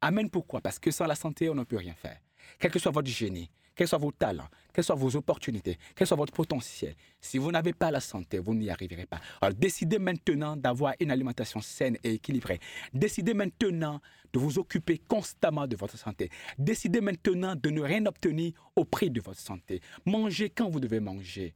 [0.00, 0.60] Amen pourquoi?
[0.60, 2.18] Parce que sans la santé, on ne peut rien faire
[2.58, 6.16] quel que soit votre génie, quels soient vos talents, quelles soient vos opportunités, quel soit
[6.16, 9.20] votre potentiel, si vous n'avez pas la santé, vous n'y arriverez pas.
[9.40, 12.60] Alors décidez maintenant d'avoir une alimentation saine et équilibrée.
[12.92, 14.00] Décidez maintenant
[14.32, 16.30] de vous occuper constamment de votre santé.
[16.58, 19.80] Décidez maintenant de ne rien obtenir au prix de votre santé.
[20.06, 21.54] Mangez quand vous devez manger.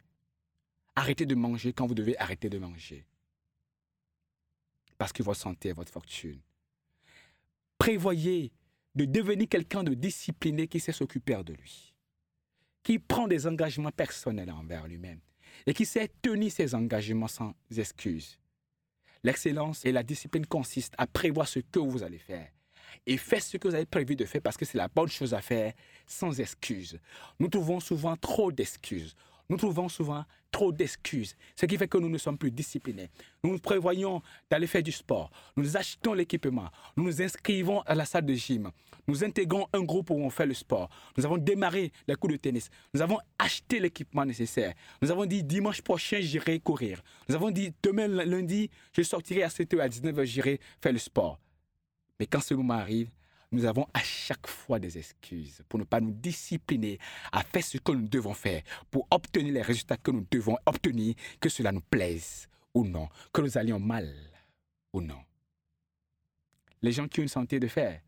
[0.95, 3.05] Arrêtez de manger quand vous devez arrêter de manger.
[4.99, 6.41] Parce que votre santé est votre fortune.
[7.79, 8.53] Prévoyez
[8.95, 11.95] de devenir quelqu'un de discipliné qui sait s'occuper de lui,
[12.87, 15.19] qui prend des engagements personnels envers lui-même
[15.67, 18.39] et qui sait tenir ses engagements sans excuse.
[19.25, 22.49] L'excellence et la discipline consistent à prévoir ce que vous allez faire
[23.05, 25.35] et faire ce que vous avez prévu de faire parce que c'est la bonne chose
[25.35, 25.73] à faire
[26.07, 27.01] sans excuse.
[27.41, 29.17] Nous trouvons souvent trop d'excuses.
[29.49, 33.11] Nous trouvons souvent trop d'excuses, ce qui fait que nous ne sommes plus disciplinés.
[33.45, 38.25] Nous prévoyons d'aller faire du sport, nous achetons l'équipement, nous nous inscrivons à la salle
[38.25, 38.71] de gym,
[39.07, 42.39] nous intégrons un groupe où on fait le sport, nous avons démarré les coups de
[42.39, 47.51] tennis, nous avons acheté l'équipement nécessaire, nous avons dit dimanche prochain j'irai courir, nous avons
[47.51, 51.39] dit demain lundi je sortirai à 7h à 19h j'irai faire le sport.
[52.19, 53.11] Mais quand ce moment arrive,
[53.53, 56.99] nous avons à chaque fois des excuses pour ne pas nous discipliner
[57.33, 61.15] à faire ce que nous devons faire, pour obtenir les résultats que nous devons obtenir,
[61.41, 64.13] que cela nous plaise ou non, que nous allions mal
[64.93, 65.21] ou non.
[66.83, 68.01] Les gens qui ont une santé de fer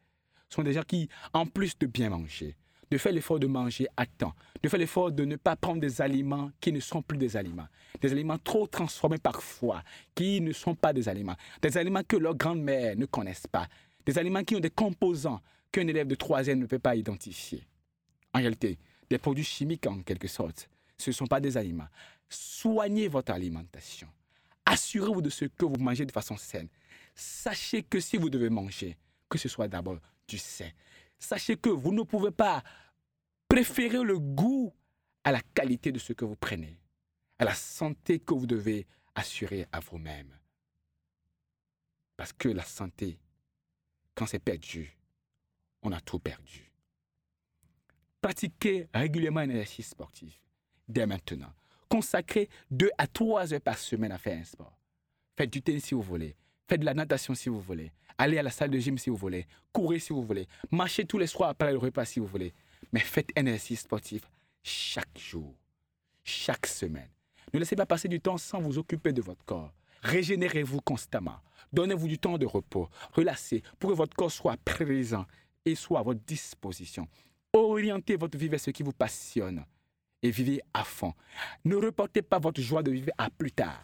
[0.49, 2.57] sont des gens qui, en plus de bien manger,
[2.91, 6.01] de faire l'effort de manger à temps, de faire l'effort de ne pas prendre des
[6.01, 7.67] aliments qui ne sont plus des aliments,
[8.01, 9.83] des aliments trop transformés parfois,
[10.15, 13.69] qui ne sont pas des aliments, des aliments que leur grand-mère ne connaissent pas,
[14.09, 17.69] des aliments qui ont des composants qu'un élève de troisième ne peut pas identifier.
[18.33, 18.79] En réalité,
[19.11, 20.71] des produits chimiques en quelque sorte.
[20.97, 21.89] Ce ne sont pas des aliments.
[22.27, 24.09] Soignez votre alimentation.
[24.65, 26.71] Assurez-vous de ce que vous mangez de façon saine.
[27.15, 28.97] Sachez que si vous devez manger,
[29.29, 30.71] que ce soit d'abord du sain.
[31.19, 32.63] Sachez que vous ne pouvez pas
[33.47, 34.73] préférer le goût
[35.23, 36.81] à la qualité de ce que vous prenez,
[37.39, 40.35] à la santé que vous devez assurer à vous-même.
[42.17, 43.19] Parce que la santé
[44.19, 44.99] quand c'est perdu,
[45.81, 46.73] on a tout perdu.
[48.21, 50.43] Pratiquez régulièrement un exercice sportif
[50.89, 51.53] dès maintenant.
[51.89, 54.77] Consacrez deux à trois heures par semaine à faire un sport.
[55.37, 56.35] Faites du tennis si vous voulez.
[56.67, 57.93] Faites de la natation si vous voulez.
[58.19, 59.47] Allez à la salle de gym si vous voulez.
[59.73, 60.49] Courez si vous voulez.
[60.73, 62.53] Marchez tous les soirs après le repas si vous voulez.
[62.91, 64.29] Mais faites un exercice sportif
[64.65, 65.55] chaque jour,
[66.25, 67.11] chaque semaine.
[67.55, 69.73] Ne laissez pas passer du temps sans vous occuper de votre corps.
[70.03, 71.37] Régénérez-vous constamment.
[71.73, 72.89] Donnez-vous du temps de repos.
[73.13, 75.27] Relâchez pour que votre corps soit présent
[75.65, 77.07] et soit à votre disposition.
[77.53, 79.65] Orientez votre vie vers ce qui vous passionne
[80.23, 81.13] et vivez à fond.
[81.65, 83.83] Ne reportez pas votre joie de vivre à plus tard.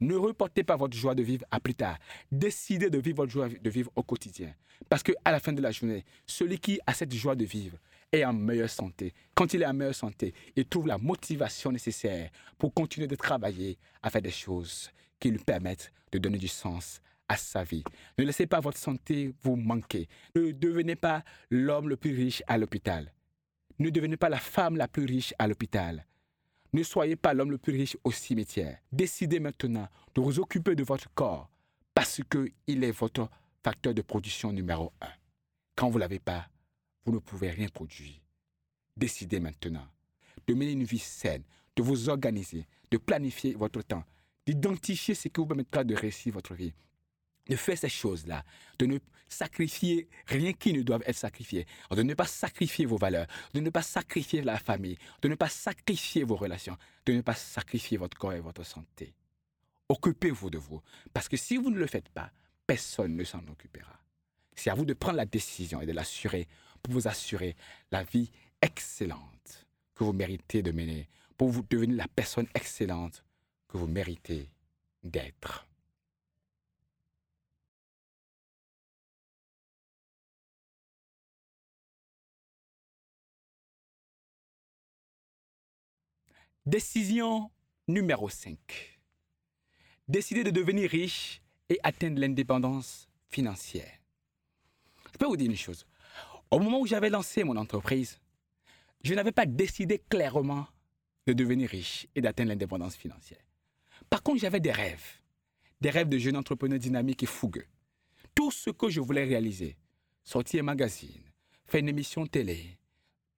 [0.00, 1.98] Ne reportez pas votre joie de vivre à plus tard.
[2.30, 4.54] Décidez de vivre votre joie de vivre au quotidien.
[4.88, 7.78] Parce qu'à la fin de la journée, celui qui a cette joie de vivre
[8.12, 9.12] est en meilleure santé.
[9.34, 13.78] Quand il est en meilleure santé, il trouve la motivation nécessaire pour continuer de travailler
[14.02, 14.90] à faire des choses
[15.24, 17.00] qui lui permettent de donner du sens
[17.30, 17.82] à sa vie.
[18.18, 20.06] Ne laissez pas votre santé vous manquer.
[20.36, 23.10] Ne devenez pas l'homme le plus riche à l'hôpital.
[23.78, 26.04] Ne devenez pas la femme la plus riche à l'hôpital.
[26.74, 28.76] Ne soyez pas l'homme le plus riche au cimetière.
[28.92, 31.48] Décidez maintenant de vous occuper de votre corps
[31.94, 33.30] parce qu'il est votre
[33.62, 35.12] facteur de production numéro un.
[35.74, 36.50] Quand vous ne l'avez pas,
[37.06, 38.20] vous ne pouvez rien produire.
[38.94, 39.86] Décidez maintenant
[40.46, 41.44] de mener une vie saine,
[41.76, 44.04] de vous organiser, de planifier votre temps,
[44.46, 46.72] d'identifier ce qui vous permettra de réussir votre vie.
[47.48, 48.42] De faire ces choses-là,
[48.78, 53.26] de ne sacrifier rien qui ne doit être sacrifié, de ne pas sacrifier vos valeurs,
[53.52, 57.34] de ne pas sacrifier la famille, de ne pas sacrifier vos relations, de ne pas
[57.34, 59.14] sacrifier votre corps et votre santé.
[59.88, 60.80] Occupez-vous de vous,
[61.12, 62.30] parce que si vous ne le faites pas,
[62.66, 64.00] personne ne s'en occupera.
[64.54, 66.48] C'est à vous de prendre la décision et de l'assurer
[66.82, 67.56] pour vous assurer
[67.90, 68.30] la vie
[68.62, 73.23] excellente que vous méritez de mener, pour vous devenir la personne excellente
[73.74, 74.48] vous méritez
[75.02, 75.66] d'être.
[86.66, 87.50] Décision
[87.88, 88.56] numéro 5.
[90.08, 93.98] Décider de devenir riche et atteindre l'indépendance financière.
[95.12, 95.84] Je peux vous dire une chose.
[96.50, 98.20] Au moment où j'avais lancé mon entreprise,
[99.02, 100.66] je n'avais pas décidé clairement
[101.26, 103.43] de devenir riche et d'atteindre l'indépendance financière.
[104.14, 105.18] Par contre, j'avais des rêves.
[105.80, 107.66] Des rêves de jeune entrepreneur dynamique et fougueux.
[108.32, 109.76] Tout ce que je voulais réaliser,
[110.22, 111.24] sortir un magazine,
[111.66, 112.78] faire une émission télé,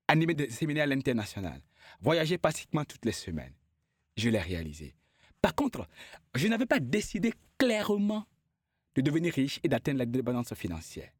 [0.07, 1.62] animer des séminaires à l'international,
[2.03, 3.55] voyager pratiquement toutes les semaines,
[4.18, 4.95] je l'ai réalisé.
[5.41, 5.89] Par contre,
[6.35, 8.27] je n'avais pas décidé clairement
[8.97, 11.11] de devenir riche et d'atteindre l'indépendance financière.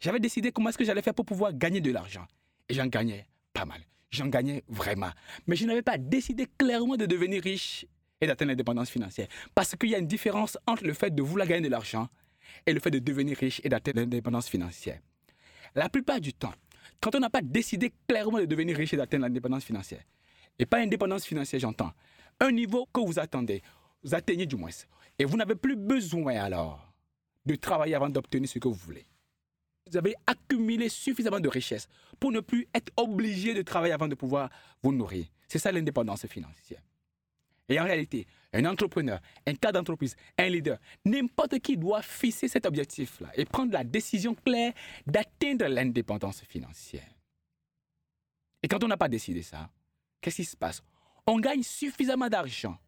[0.00, 2.26] J'avais décidé comment est-ce que j'allais faire pour pouvoir gagner de l'argent.
[2.70, 3.82] Et j'en gagnais pas mal.
[4.10, 5.10] J'en gagnais vraiment.
[5.46, 7.84] Mais je n'avais pas décidé clairement de devenir riche
[8.20, 9.28] et d'atteindre l'indépendance financière.
[9.54, 12.08] Parce qu'il y a une différence entre le fait de vouloir gagner de l'argent
[12.66, 15.00] et le fait de devenir riche et d'atteindre l'indépendance financière.
[15.74, 16.54] La plupart du temps,
[17.00, 20.02] quand on n'a pas décidé clairement de devenir riche et d'atteindre l'indépendance financière,
[20.58, 21.92] et pas indépendance financière, j'entends,
[22.40, 23.62] un niveau que vous attendez,
[24.02, 24.70] vous atteignez du moins,
[25.18, 26.92] et vous n'avez plus besoin alors
[27.46, 29.06] de travailler avant d'obtenir ce que vous voulez.
[29.90, 31.88] Vous avez accumulé suffisamment de richesses
[32.20, 34.50] pour ne plus être obligé de travailler avant de pouvoir
[34.82, 35.26] vous nourrir.
[35.48, 36.82] C'est ça l'indépendance financière.
[37.68, 42.64] Et en réalité, un entrepreneur, un cadre d'entreprise, un leader, n'importe qui doit fixer cet
[42.64, 44.72] objectif-là et prendre la décision claire
[45.06, 47.08] d'atteindre l'indépendance financière.
[48.62, 49.70] Et quand on n'a pas décidé ça,
[50.20, 50.82] qu'est-ce qui se passe?
[51.26, 52.78] On gagne suffisamment d'argent,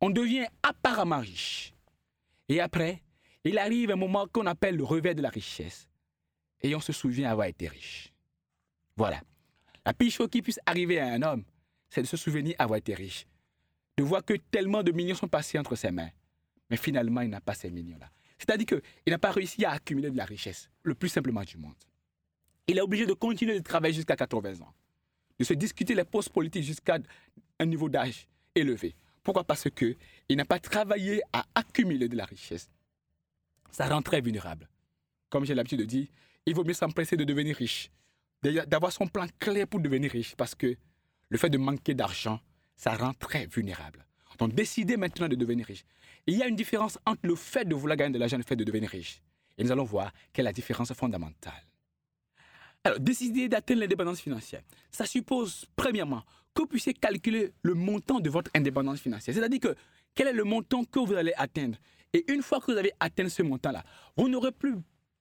[0.00, 1.74] on devient apparemment riche.
[2.48, 3.02] Et après,
[3.44, 5.88] il arrive un moment qu'on appelle le revers de la richesse.
[6.62, 8.12] Et on se souvient avoir été riche.
[8.96, 9.20] Voilà.
[9.84, 11.44] La pire chose qui puisse arriver à un homme,
[11.90, 13.26] c'est de se souvenir avoir été riche.
[13.96, 16.10] De voir que tellement de millions sont passés entre ses mains.
[16.70, 18.10] Mais finalement, il n'a pas ces millions-là.
[18.38, 18.82] C'est-à-dire qu'il
[19.12, 21.74] n'a pas réussi à accumuler de la richesse, le plus simplement du monde.
[22.66, 24.74] Il est obligé de continuer de travailler jusqu'à 80 ans,
[25.38, 26.98] de se discuter les postes politiques jusqu'à
[27.58, 28.96] un niveau d'âge élevé.
[29.22, 29.44] Pourquoi?
[29.44, 29.96] Parce qu'il
[30.30, 32.70] n'a pas travaillé à accumuler de la richesse.
[33.70, 34.68] Ça rend très vulnérable.
[35.28, 36.08] Comme j'ai l'habitude de dire,
[36.46, 37.90] il vaut mieux s'empresser de devenir riche,
[38.42, 40.76] d'avoir son plan clair pour devenir riche, parce que
[41.28, 42.40] le fait de manquer d'argent,
[42.76, 44.04] ça rend très vulnérable.
[44.38, 45.84] Donc décidez maintenant de devenir riche.
[46.26, 48.44] Il y a une différence entre le fait de vouloir gagner de l'argent et le
[48.44, 49.22] fait de devenir riche.
[49.56, 51.62] Et nous allons voir quelle est la différence fondamentale.
[52.82, 56.22] Alors, décider d'atteindre l'indépendance financière, ça suppose, premièrement,
[56.54, 59.34] que vous puissiez calculer le montant de votre indépendance financière.
[59.34, 59.74] C'est-à-dire que
[60.14, 61.78] quel est le montant que vous allez atteindre.
[62.12, 63.82] Et une fois que vous avez atteint ce montant-là,
[64.16, 64.76] vous n'aurez plus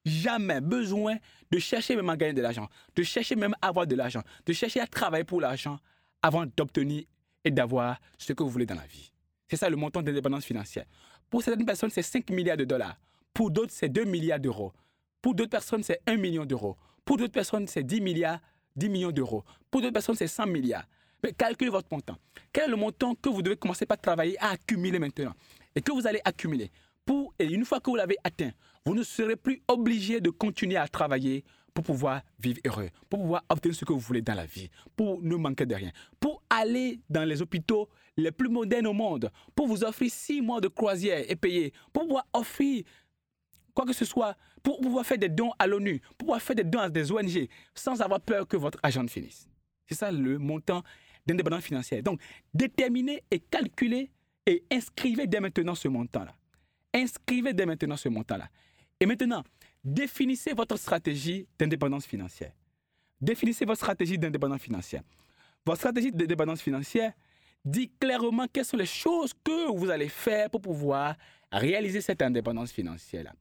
[0.06, 1.18] jamais besoin
[1.50, 4.54] de chercher même à gagner de l'argent, de chercher même à avoir de l'argent, de
[4.54, 5.80] chercher à travailler pour l'argent
[6.22, 7.04] avant d'obtenir
[7.44, 9.12] et d'avoir ce que vous voulez dans la vie.
[9.48, 10.86] C'est ça le montant d'indépendance financière.
[11.30, 12.98] Pour certaines personnes, c'est 5 milliards de dollars.
[13.34, 14.74] Pour d'autres, c'est 2 milliards d'euros.
[15.22, 16.78] Pour d'autres personnes, c'est 1 million d'euros.
[17.06, 18.40] Pour d'autres personnes, c'est 10 milliards,
[18.76, 19.44] 10 millions d'euros.
[19.70, 20.86] Pour d'autres personnes, c'est 100 milliards.
[21.24, 22.18] Mais calculez votre montant.
[22.52, 25.34] Quel est le montant que vous devez commencer par travailler à accumuler maintenant
[25.76, 26.70] et que vous allez accumuler?
[27.06, 28.52] Pour, et une fois que vous l'avez atteint,
[28.86, 33.44] vous ne serez plus obligé de continuer à travailler pour pouvoir vivre heureux, pour pouvoir
[33.50, 37.00] obtenir ce que vous voulez dans la vie, pour ne manquer de rien, pour aller
[37.10, 41.24] dans les hôpitaux les plus modernes au monde, pour vous offrir six mois de croisière
[41.28, 42.84] et payer, pour pouvoir offrir
[43.74, 46.64] quoi que ce soit, pour pouvoir faire des dons à l'ONU, pour pouvoir faire des
[46.64, 49.48] dons à des ONG, sans avoir peur que votre argent finisse.
[49.88, 50.84] C'est ça le montant
[51.26, 52.04] d'indépendance financière.
[52.04, 52.22] Donc,
[52.54, 54.12] déterminez et calculez
[54.46, 56.34] et inscrivez dès maintenant ce montant-là.
[56.94, 58.50] Inscrivez dès maintenant ce montant-là.
[59.00, 59.44] Et maintenant,
[59.84, 62.52] définissez votre stratégie d'indépendance financière.
[63.20, 65.02] Définissez votre stratégie d'indépendance financière.
[65.66, 67.14] Votre stratégie d'indépendance financière
[67.64, 71.16] dit clairement quelles sont les choses que vous allez faire pour pouvoir
[71.52, 73.34] réaliser cette indépendance financière-là.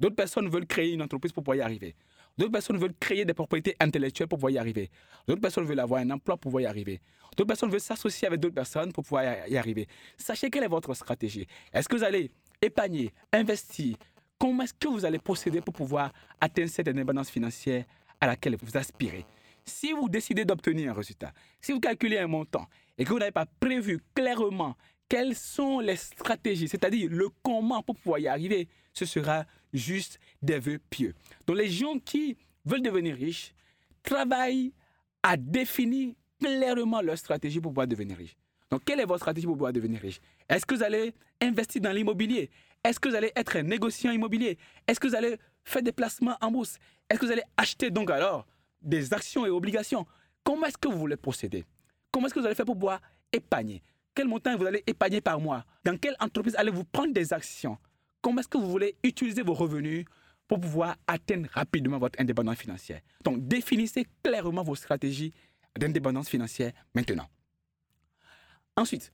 [0.00, 1.94] D'autres personnes veulent créer une entreprise pour pouvoir y arriver.
[2.38, 4.90] D'autres personnes veulent créer des propriétés intellectuelles pour pouvoir y arriver.
[5.28, 7.00] D'autres personnes veulent avoir un emploi pour pouvoir y arriver.
[7.36, 9.86] D'autres personnes veulent s'associer avec d'autres personnes pour pouvoir y arriver.
[10.16, 11.46] Sachez quelle est votre stratégie.
[11.72, 12.30] Est-ce que vous allez
[12.62, 13.96] épargner, investir
[14.40, 17.84] Comment est-ce que vous allez procéder pour pouvoir atteindre cette indépendance financière
[18.18, 19.26] à laquelle vous aspirez?
[19.66, 21.30] Si vous décidez d'obtenir un résultat,
[21.60, 22.66] si vous calculez un montant
[22.96, 24.78] et que vous n'avez pas prévu clairement
[25.10, 30.58] quelles sont les stratégies, c'est-à-dire le comment pour pouvoir y arriver, ce sera juste des
[30.58, 31.14] vœux pieux.
[31.46, 33.52] Donc les gens qui veulent devenir riches
[34.02, 34.72] travaillent
[35.22, 38.36] à définir clairement leur stratégie pour pouvoir devenir riche.
[38.70, 40.20] Donc, quelle est votre stratégie pour pouvoir devenir riche?
[40.48, 42.50] Est-ce que vous allez investir dans l'immobilier?
[42.82, 44.58] Est-ce que vous allez être un négociant immobilier?
[44.86, 46.78] Est-ce que vous allez faire des placements en bourse?
[47.08, 48.46] Est-ce que vous allez acheter donc alors
[48.80, 50.06] des actions et obligations?
[50.42, 51.64] Comment est-ce que vous voulez procéder?
[52.10, 53.00] Comment est-ce que vous allez faire pour pouvoir
[53.32, 53.82] épargner?
[54.14, 55.64] Quel montant vous allez épargner par mois?
[55.84, 57.78] Dans quelle entreprise allez-vous prendre des actions?
[58.22, 60.04] Comment est-ce que vous voulez utiliser vos revenus
[60.48, 63.00] pour pouvoir atteindre rapidement votre indépendance financière?
[63.22, 65.32] Donc, définissez clairement vos stratégies
[65.78, 67.28] d'indépendance financière maintenant.
[68.76, 69.12] Ensuite,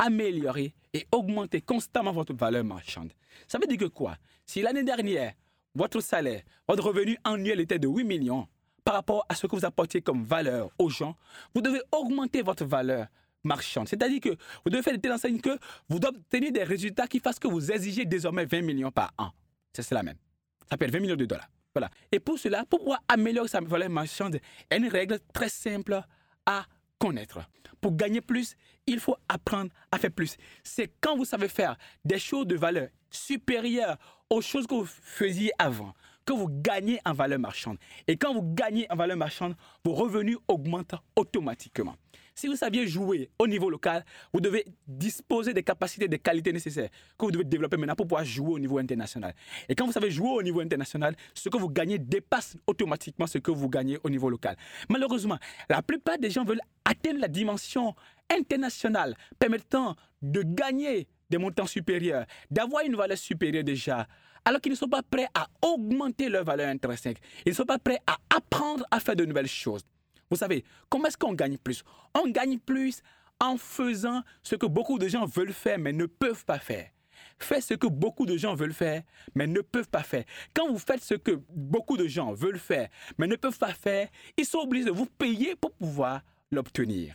[0.00, 3.12] améliorer et augmenter constamment votre valeur marchande.
[3.46, 4.16] Ça veut dire que quoi?
[4.46, 5.34] Si l'année dernière,
[5.74, 8.48] votre salaire, votre revenu annuel était de 8 millions
[8.82, 11.14] par rapport à ce que vous apportiez comme valeur aux gens,
[11.54, 13.06] vous devez augmenter votre valeur
[13.44, 13.88] marchande.
[13.88, 14.30] C'est-à-dire que
[14.64, 18.04] vous devez faire de telle que vous obtenez des résultats qui fassent que vous exigez
[18.04, 19.30] désormais 20 millions par an.
[19.72, 20.16] C'est cela même.
[20.68, 21.48] Ça être 20 millions de dollars.
[21.74, 21.90] Voilà.
[22.10, 24.40] Et pour cela, pour pouvoir améliorer sa valeur marchande,
[24.70, 26.00] il y a une règle très simple
[26.46, 26.64] à
[27.00, 27.40] connaître.
[27.80, 30.36] Pour gagner plus, il faut apprendre à faire plus.
[30.62, 33.96] C'est quand vous savez faire des choses de valeur supérieure
[34.28, 35.94] aux choses que vous faisiez avant,
[36.24, 37.78] que vous gagnez en valeur marchande.
[38.06, 41.96] Et quand vous gagnez en valeur marchande, vos revenus augmentent automatiquement.
[42.40, 46.88] Si vous saviez jouer au niveau local, vous devez disposer des capacités, des qualités nécessaires
[47.18, 49.34] que vous devez développer maintenant pour pouvoir jouer au niveau international.
[49.68, 53.36] Et quand vous savez jouer au niveau international, ce que vous gagnez dépasse automatiquement ce
[53.36, 54.56] que vous gagnez au niveau local.
[54.88, 55.36] Malheureusement,
[55.68, 57.94] la plupart des gens veulent atteindre la dimension
[58.30, 64.08] internationale permettant de gagner des montants supérieurs, d'avoir une valeur supérieure déjà,
[64.46, 67.20] alors qu'ils ne sont pas prêts à augmenter leur valeur intrinsèque.
[67.44, 69.82] Ils ne sont pas prêts à apprendre à faire de nouvelles choses.
[70.30, 71.82] Vous savez, comment est-ce qu'on gagne plus?
[72.14, 73.02] On gagne plus
[73.40, 76.88] en faisant ce que beaucoup de gens veulent faire mais ne peuvent pas faire.
[77.38, 79.02] Faites ce que beaucoup de gens veulent faire
[79.34, 80.24] mais ne peuvent pas faire.
[80.54, 84.08] Quand vous faites ce que beaucoup de gens veulent faire mais ne peuvent pas faire,
[84.36, 87.14] ils sont obligés de vous payer pour pouvoir l'obtenir.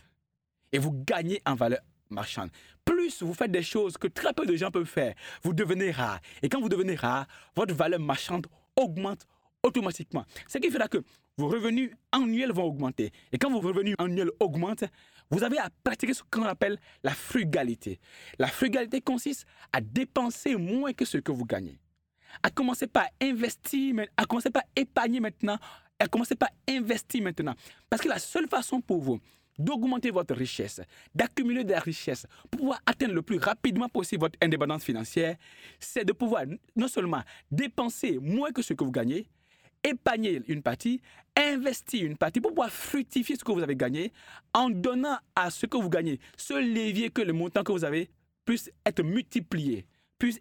[0.72, 2.50] et vous gagnez en valeur marchande.
[2.84, 6.20] Plus vous faites des choses que très peu de gens peuvent faire, vous devenez rare.
[6.42, 8.46] Et quand vous devenez rare, votre valeur marchande
[8.76, 9.26] augmente
[9.62, 10.24] automatiquement.
[10.46, 10.98] Ce qui fera que
[11.38, 13.12] vos revenus annuels vont augmenter.
[13.32, 14.84] Et quand vos revenus annuels augmentent,
[15.30, 18.00] vous avez à pratiquer ce qu'on appelle la frugalité.
[18.38, 21.78] La frugalité consiste à dépenser moins que ce que vous gagnez.
[22.42, 25.58] À commencer par investir, à commencer par épargner maintenant,
[25.98, 27.54] à commencer par investir maintenant.
[27.90, 29.20] Parce que la seule façon pour vous
[29.58, 30.82] d'augmenter votre richesse,
[31.14, 35.36] d'accumuler de la richesse pour pouvoir atteindre le plus rapidement possible votre indépendance financière,
[35.80, 36.44] c'est de pouvoir
[36.76, 39.28] non seulement dépenser moins que ce que vous gagnez,
[39.84, 41.00] épargner une partie,
[41.36, 44.12] investir une partie pour pouvoir fructifier ce que vous avez gagné
[44.54, 48.10] en donnant à ce que vous gagnez ce levier que le montant que vous avez
[48.44, 49.86] puisse être multiplié,
[50.18, 50.40] puisse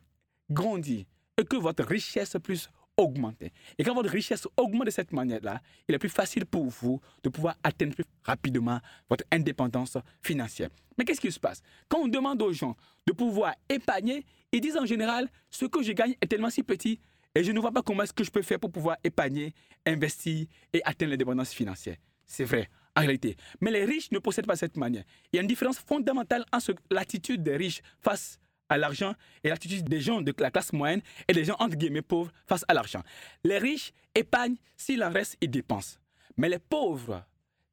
[0.49, 1.05] grandir
[1.38, 3.51] et que votre richesse puisse augmenter.
[3.77, 7.29] Et quand votre richesse augmente de cette manière-là, il est plus facile pour vous de
[7.29, 8.79] pouvoir atteindre plus rapidement
[9.09, 10.69] votre indépendance financière.
[10.97, 11.61] Mais qu'est-ce qui se passe?
[11.89, 12.75] Quand on demande aux gens
[13.05, 16.99] de pouvoir épargner, ils disent en général, ce que je gagne est tellement si petit
[17.36, 19.53] et je ne vois pas comment est-ce que je peux faire pour pouvoir épargner,
[19.86, 21.97] investir et atteindre l'indépendance financière.
[22.25, 23.36] C'est vrai, en réalité.
[23.61, 25.03] Mais les riches ne possèdent pas cette manière.
[25.31, 29.13] Il y a une différence fondamentale entre l'attitude des riches face à l'argent
[29.43, 32.65] et l'attitude des gens de la classe moyenne et des gens entre guillemets pauvres face
[32.67, 33.03] à l'argent.
[33.43, 35.99] Les riches épargnent, s'il en reste, ils dépensent.
[36.38, 37.23] Mais les pauvres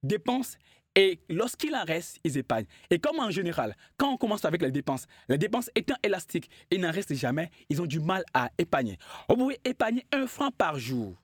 [0.03, 0.59] dépensent
[0.95, 2.67] et lorsqu'il en reste, ils épargnent.
[2.91, 6.81] Et comme en général, quand on commence avec les dépenses, les dépenses étant élastiques, il
[6.81, 8.99] n'en reste jamais, ils ont du mal à épargner.
[9.29, 11.17] Vous pouvez épargner un franc par jour.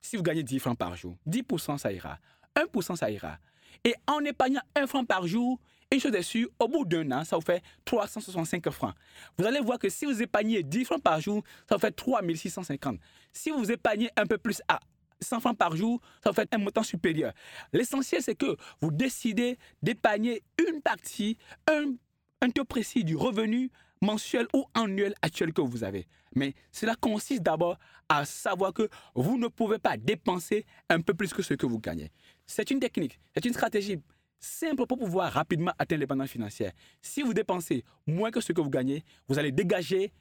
[0.00, 2.18] Si vous gagnez 10 francs par jour, 10% ça ira.
[2.54, 3.38] 1% ça ira.
[3.84, 5.58] Et en épargnant un franc par jour,
[5.90, 8.94] une chose est sûre, au bout d'un an, ça vous fait 365 francs.
[9.38, 13.00] Vous allez voir que si vous épargnez 10 francs par jour, ça vous fait 3650.
[13.32, 14.80] Si vous épargnez un peu plus à
[15.20, 17.32] 100 francs par jour, ça fait un montant supérieur.
[17.72, 21.36] L'essentiel, c'est que vous décidez d'épargner une partie,
[21.68, 21.94] un,
[22.40, 26.06] un taux précis du revenu mensuel ou annuel actuel que vous avez.
[26.34, 31.32] Mais cela consiste d'abord à savoir que vous ne pouvez pas dépenser un peu plus
[31.32, 32.10] que ce que vous gagnez.
[32.46, 33.98] C'est une technique, c'est une stratégie
[34.40, 36.72] simple pour pouvoir rapidement atteindre l'indépendance financière.
[37.02, 40.12] Si vous dépensez moins que ce que vous gagnez, vous allez dégager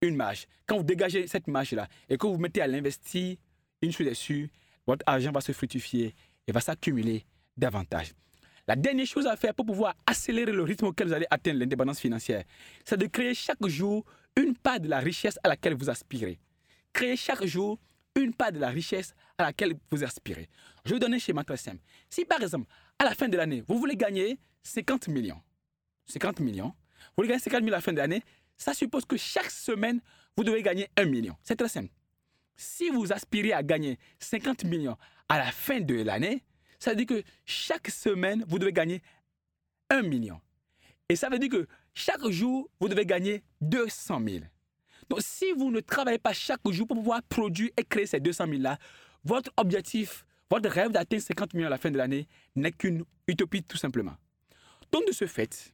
[0.00, 0.46] une marge.
[0.66, 3.36] Quand vous dégagez cette marge-là et que vous mettez à l'investir,
[3.82, 4.48] une chose est sûre,
[4.86, 6.14] votre argent va se fructifier
[6.46, 7.24] et va s'accumuler
[7.56, 8.12] davantage.
[8.68, 12.00] La dernière chose à faire pour pouvoir accélérer le rythme auquel vous allez atteindre l'indépendance
[12.00, 12.44] financière,
[12.84, 14.04] c'est de créer chaque jour
[14.36, 16.38] une part de la richesse à laquelle vous aspirez.
[16.92, 17.78] Créer chaque jour
[18.16, 20.48] une part de la richesse à laquelle vous aspirez.
[20.84, 21.80] Je vais vous donner un schéma très simple.
[22.10, 22.66] Si par exemple,
[22.98, 25.40] à la fin de l'année, vous voulez gagner 50 millions,
[26.06, 26.74] 50 millions,
[27.16, 28.22] vous voulez gagner 50 millions à la fin de l'année,
[28.56, 30.00] ça suppose que chaque semaine,
[30.36, 31.36] vous devez gagner 1 million.
[31.42, 31.90] C'est très simple.
[32.56, 34.96] Si vous aspirez à gagner 50 millions
[35.28, 36.44] à la fin de l'année,
[36.78, 39.02] ça veut dire que chaque semaine, vous devez gagner
[39.90, 40.40] 1 million.
[41.08, 44.44] Et ça veut dire que chaque jour, vous devez gagner 200 000.
[45.08, 48.46] Donc, si vous ne travaillez pas chaque jour pour pouvoir produire et créer ces 200
[48.46, 48.78] 000-là,
[49.24, 53.62] votre objectif, votre rêve d'atteindre 50 millions à la fin de l'année n'est qu'une utopie
[53.62, 54.14] tout simplement.
[54.92, 55.72] Donc, de ce fait,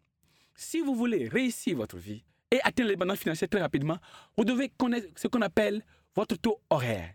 [0.54, 3.98] si vous voulez réussir votre vie et atteindre l'indépendance financière très rapidement,
[4.36, 5.82] vous devez connaître ce qu'on appelle
[6.14, 7.14] votre taux horaire.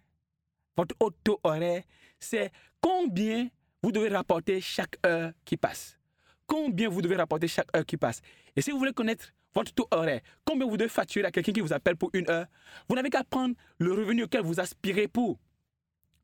[0.76, 1.84] Votre taux horaire,
[2.20, 3.50] c'est combien
[3.82, 5.98] vous devez rapporter chaque heure qui passe.
[6.46, 8.22] Combien vous devez rapporter chaque heure qui passe.
[8.56, 11.62] Et si vous voulez connaître votre taux horaire, combien vous devez facturer à quelqu'un qui
[11.62, 12.46] vous appelle pour une heure,
[12.88, 15.40] vous n'avez qu'à prendre le revenu auquel vous aspirez pour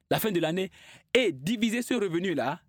[0.10, 0.72] la fin de l'année
[1.14, 2.62] et diviser ce revenu-là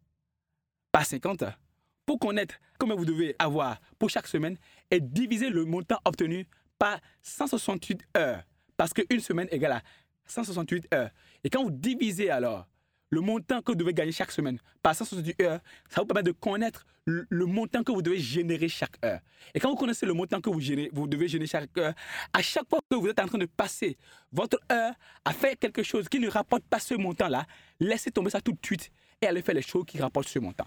[0.90, 1.58] par 50 heures
[2.06, 4.56] pour connaître combien vous devez avoir pour chaque semaine
[4.90, 6.46] et diviser le montant obtenu
[6.78, 8.42] par 168 heures.
[8.76, 9.82] Parce qu'une semaine égale à
[10.26, 11.10] 168 heures.
[11.42, 12.66] Et quand vous divisez alors
[13.10, 16.32] le montant que vous devez gagner chaque semaine par 168 heures, ça vous permet de
[16.32, 19.20] connaître le, montant que vous devez générer chaque heure.
[19.54, 21.94] Et quand vous connaissez le montant que vous, devez générer chaque heure,
[22.32, 23.96] à chaque fois que vous êtes en train de passer
[24.32, 24.94] votre heure
[25.24, 27.46] à faire quelque chose qui ne rapporte pas ce montant-là,
[27.78, 30.66] laissez tomber ça tout de suite et allez faire les choses qui rapportent ce montant.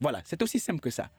[0.00, 1.10] Voilà, c'est aussi simple que ça.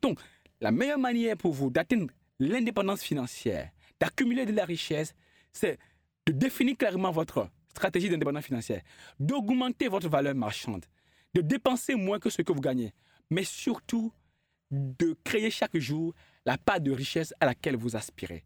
[0.00, 0.20] Donc,
[0.60, 2.06] la meilleure manière pour vous d'atteindre
[2.38, 3.70] l'indépendance financière,
[4.00, 5.14] d'accumuler de la richesse,
[5.54, 5.78] c'est
[6.26, 8.82] de définir clairement votre stratégie d'indépendance financière,
[9.18, 10.84] d'augmenter votre valeur marchande,
[11.32, 12.92] de dépenser moins que ce que vous gagnez,
[13.30, 14.12] mais surtout
[14.70, 18.44] de créer chaque jour la part de richesse à laquelle vous aspirez.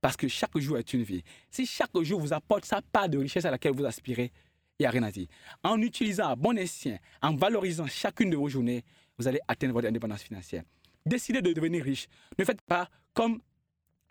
[0.00, 1.22] Parce que chaque jour est une vie.
[1.50, 4.30] Si chaque jour vous apporte sa part de richesse à laquelle vous aspirez,
[4.78, 5.28] il n'y a rien à dire.
[5.62, 8.84] En utilisant à bon escient, en valorisant chacune de vos journées,
[9.18, 10.64] vous allez atteindre votre indépendance financière.
[11.06, 12.08] Décidez de devenir riche.
[12.38, 13.40] Ne faites pas comme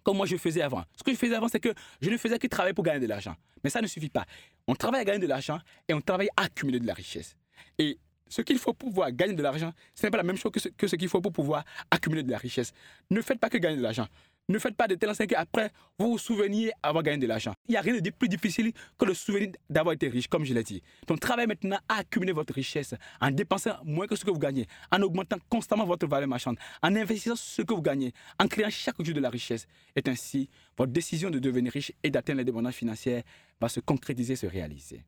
[0.04, 0.84] comme moi je faisais avant.
[0.96, 3.08] Ce que je faisais avant, c'est que je ne faisais que travailler pour gagner de
[3.08, 3.36] l'argent.
[3.64, 4.26] Mais ça ne suffit pas.
[4.68, 7.36] On travaille à gagner de l'argent et on travaille à accumuler de la richesse.
[7.78, 7.98] Et
[8.28, 10.88] ce qu'il faut pour pouvoir gagner de l'argent, ce n'est pas la même chose que
[10.88, 12.74] ce, qu'il faut pour pouvoir accumuler de la richesse.
[13.10, 14.08] Ne faites pas que gagner de l'argent.
[14.50, 17.54] Ne faites pas de telle enseigne qu'après, vous vous souveniez avoir gagné de l'argent.
[17.68, 20.54] Il n'y a rien de plus difficile que le souvenir d'avoir été riche, comme je
[20.54, 20.84] l'ai dit.
[21.08, 24.68] Donc, travaillez maintenant à accumuler votre richesse en dépensant moins que ce que vous gagnez,
[24.92, 29.02] en augmentant constamment votre valeur marchande, en investissant ce que vous gagnez, en créant chaque
[29.02, 29.66] jour de la richesse.
[29.96, 33.24] Et ainsi, votre décision de devenir riche et d'atteindre l'indépendance financière
[33.62, 35.06] va se concrétiser, se réaliser.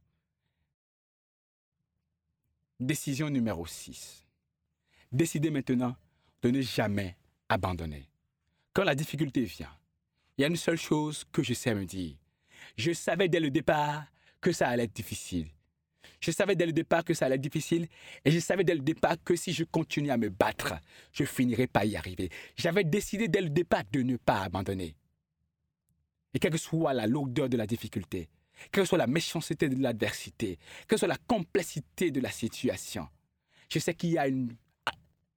[2.79, 4.25] Décision numéro 6.
[5.11, 5.95] Décidez maintenant
[6.41, 7.17] de ne jamais
[7.49, 8.09] abandonner.
[8.75, 9.71] Quand la difficulté vient,
[10.37, 12.17] il y a une seule chose que je sais me dire.
[12.75, 14.03] Je savais dès le départ
[14.41, 15.47] que ça allait être difficile.
[16.19, 17.87] Je savais dès le départ que ça allait être difficile
[18.25, 20.73] et je savais dès le départ que si je continuais à me battre,
[21.13, 22.29] je finirais par y arriver.
[22.57, 24.93] J'avais décidé dès le départ de ne pas abandonner.
[26.33, 28.27] Et quelle que soit la lourdeur de la difficulté,
[28.73, 33.07] quelle que soit la méchanceté de l'adversité, quelle que soit la complexité de la situation,
[33.71, 34.53] je sais qu'il y a une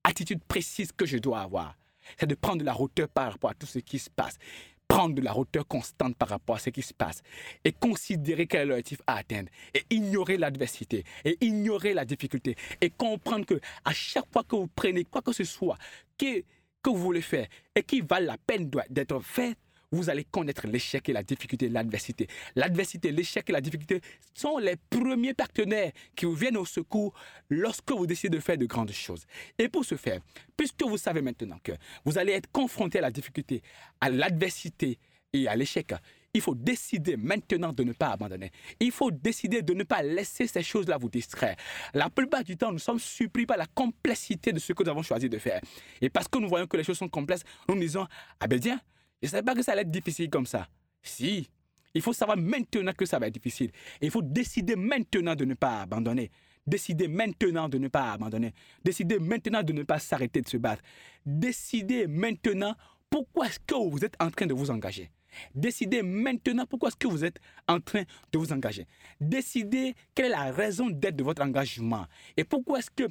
[0.03, 1.77] attitude précise que je dois avoir
[2.17, 4.39] c'est de prendre de la hauteur par rapport à tout ce qui se passe.
[4.87, 7.23] Prendre de la hauteur constante par rapport à ce qui se passe.
[7.65, 9.51] Et considérer quel est l'objectif à atteindre.
[9.75, 11.05] Et ignorer l'adversité.
[11.25, 12.57] Et ignorer la difficulté.
[12.81, 15.77] Et comprendre que à chaque fois que vous prenez quoi que ce soit
[16.17, 16.41] que,
[16.83, 19.57] que vous voulez faire et qui valent la peine d'être fait,
[19.93, 22.29] vous allez connaître l'échec et la difficulté, l'adversité.
[22.55, 24.01] L'adversité, l'échec et la difficulté
[24.35, 27.15] sont les premiers partenaires qui vous viennent au secours
[27.49, 29.25] lorsque vous décidez de faire de grandes choses.
[29.59, 30.21] Et pour ce faire,
[30.57, 31.73] puisque vous savez maintenant que
[32.05, 33.63] vous allez être confronté à la difficulté,
[34.01, 34.99] à l'adversité
[35.33, 35.93] et à l'échec,
[36.35, 38.51] il faut décider maintenant de ne pas abandonner.
[38.81, 41.57] Il faut décider de ne pas laisser ces choses-là vous distraire.
[41.95, 45.03] La plupart du temps, nous sommes surpris par la complexité de ce que nous avons
[45.03, 45.61] choisi de faire.
[46.01, 48.07] Et parce que nous voyons que les choses sont complexes, nous nous disons,
[48.41, 48.81] ah ben tiens,
[49.23, 50.69] je ne savais pas que ça allait être difficile comme ça.
[51.03, 51.49] Si,
[51.95, 53.71] il faut savoir maintenant que ça va être difficile.
[54.01, 56.31] Et il faut décider maintenant de ne pas abandonner.
[56.67, 58.53] Décider maintenant de ne pas abandonner.
[58.85, 60.83] Décider maintenant de ne pas s'arrêter de se battre.
[61.25, 62.75] Décider maintenant
[63.11, 65.11] pourquoi est-ce que vous êtes en train de vous engager.
[65.55, 68.03] Décidez maintenant pourquoi est-ce que vous êtes en train
[68.33, 68.87] de vous engager.
[69.21, 72.07] Décidez quelle est la raison d'être de votre engagement.
[72.37, 73.05] Et pourquoi est-ce que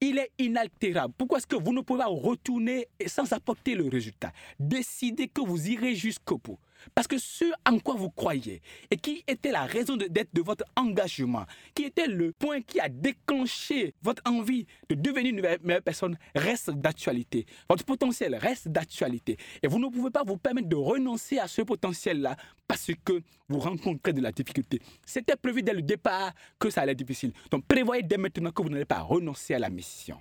[0.00, 1.14] il est inaltérable.
[1.16, 4.32] Pourquoi est-ce que vous ne pouvez pas retourner sans apporter le résultat?
[4.58, 6.58] Décidez que vous irez jusqu'au bout.
[6.94, 10.64] Parce que ce en quoi vous croyez et qui était la raison d'être de, votre
[10.76, 16.18] engagement, qui était le point qui a déclenché votre envie de devenir une meilleure personne,
[16.34, 17.46] reste d'actualité.
[17.68, 19.36] Votre potentiel reste d'actualité.
[19.62, 23.58] Et vous ne pouvez pas vous permettre de renoncer à ce potentiel-là parce que vous
[23.58, 24.80] rencontrez de la difficulté.
[25.04, 27.32] C'était prévu dès le départ que ça allait être difficile.
[27.50, 30.18] Donc prévoyez dès maintenant que vous n'allez pas renoncer à la mission.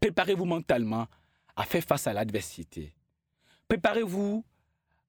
[0.00, 1.06] Préparez-vous mentalement
[1.56, 2.94] à faire face à l'adversité.
[3.68, 4.44] Préparez-vous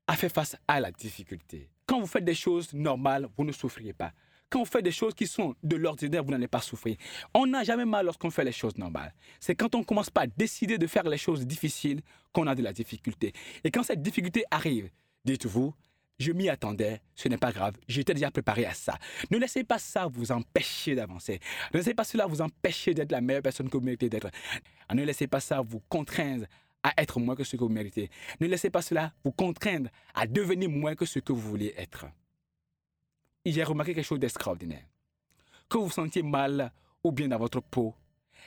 [0.07, 1.69] à faire face à la difficulté.
[1.85, 4.13] Quand vous faites des choses normales, vous ne souffriez pas.
[4.49, 6.97] Quand vous faites des choses qui sont de l'ordinaire, vous n'allez pas souffrir.
[7.33, 9.13] On n'a jamais mal lorsqu'on fait les choses normales.
[9.39, 12.01] C'est quand on commence pas à décider de faire les choses difficiles
[12.33, 13.31] qu'on a de la difficulté.
[13.63, 14.89] Et quand cette difficulté arrive,
[15.23, 15.73] dites-vous,
[16.19, 18.97] je m'y attendais, ce n'est pas grave, j'étais déjà préparé à ça.
[19.31, 21.39] Ne laissez pas ça vous empêcher d'avancer.
[21.73, 24.29] Ne laissez pas cela vous empêcher d'être la meilleure personne que vous méritez d'être.
[24.93, 26.45] Ne laissez pas ça vous contraindre
[26.83, 28.09] à être moins que ce que vous méritez.
[28.39, 32.05] Ne laissez pas cela vous contraindre à devenir moins que ce que vous voulez être.
[33.45, 34.85] J'ai remarqué quelque chose d'extraordinaire.
[35.69, 36.71] Que vous vous sentiez mal
[37.03, 37.95] ou bien dans votre peau,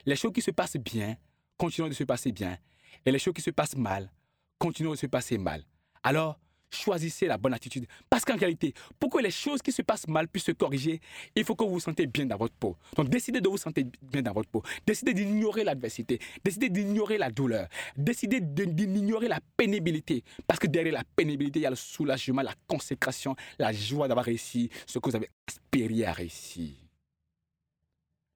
[0.07, 1.16] les choses qui se passent bien
[1.57, 2.59] continuent de se passer bien
[3.05, 4.11] et les choses qui se passent mal
[4.59, 5.64] continuent de se passer mal.
[6.03, 6.39] Alors,
[6.75, 7.87] choisissez la bonne attitude.
[8.11, 11.01] Parce qu'en réalité, pour que les choses qui se passent mal puissent se corriger,
[11.35, 12.77] il faut que vous vous sentez bien dans votre peau.
[12.97, 14.62] Donc décidez de vous sentir bien dans votre peau.
[14.87, 16.18] Décidez d'ignorer l'adversité.
[16.45, 17.68] Décidez d'ignorer la douleur.
[17.97, 20.25] Décidez d'ignorer la pénibilité.
[20.47, 24.27] Parce que derrière la pénibilité, il y a le soulagement, la consécration, la joie d'avoir
[24.27, 26.72] réussi ce que vous avez aspiré à réussir.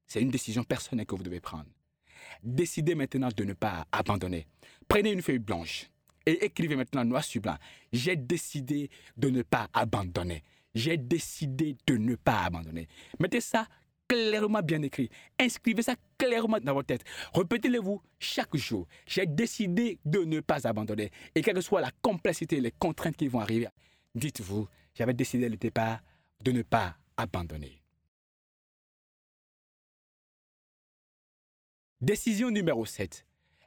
[0.06, 1.66] C'est une décision personnelle que vous devez prendre.
[2.42, 4.46] Décidez maintenant de ne pas abandonner.
[4.86, 5.90] Prenez une feuille blanche
[6.28, 7.56] et écrivez maintenant noir sur blanc.
[7.90, 10.44] J'ai décidé de ne pas abandonner.
[10.74, 12.86] J'ai décidé de ne pas abandonner.
[13.18, 13.66] Mettez ça
[14.06, 15.08] clairement bien écrit.
[15.38, 17.04] Inscrivez ça clairement dans votre tête.
[17.32, 18.86] Répétez-le-vous chaque jour.
[19.06, 21.10] J'ai décidé de ne pas abandonner.
[21.34, 23.68] Et quelle que soit la complexité, les contraintes qui vont arriver,
[24.14, 26.00] dites-vous, j'avais décidé le départ
[26.44, 27.82] de ne pas abandonner.
[32.02, 33.26] Décision numéro 7.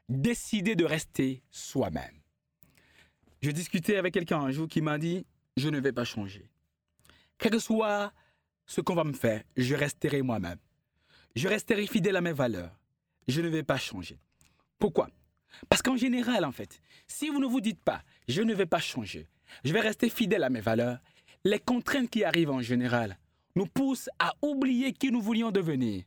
[0.10, 2.21] Décider de rester soi-même.
[3.42, 5.26] Je discutais avec quelqu'un un jour qui m'a dit,
[5.58, 6.50] je ne vais pas changer.
[7.40, 8.14] Quel que soit
[8.68, 10.60] ce qu'on va me faire, je resterai moi-même.
[11.36, 12.78] Je resterai fidèle à mes valeurs.
[13.28, 14.20] Je ne vais pas changer.
[14.78, 15.10] Pourquoi?
[15.70, 18.80] Parce qu'en général, en fait, si vous ne vous dites pas, je ne vais pas
[18.80, 19.28] changer,
[19.64, 21.00] je vais rester fidèle à mes valeurs,
[21.44, 23.18] les contraintes qui arrivent en général
[23.56, 26.04] nous poussent à oublier qui nous voulions devenir,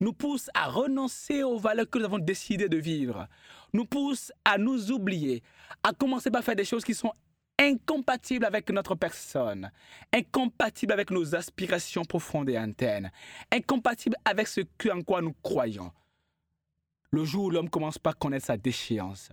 [0.00, 3.26] nous pousse à renoncer aux valeurs que nous avons décidé de vivre,
[3.72, 5.42] nous pousse à nous oublier,
[5.82, 7.12] à commencer par faire des choses qui sont
[7.58, 9.70] incompatibles avec notre personne,
[10.12, 13.10] incompatibles avec nos aspirations profondes et internes,
[13.50, 15.92] incompatibles avec ce en quoi nous croyons.
[17.10, 19.30] Le jour où l'homme commence par connaître sa déchéance,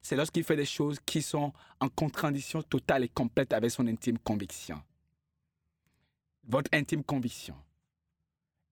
[0.00, 4.18] c'est lorsqu'il fait des choses qui sont en contradiction totale et complète avec son intime
[4.18, 4.82] conviction.
[6.46, 7.54] Votre intime conviction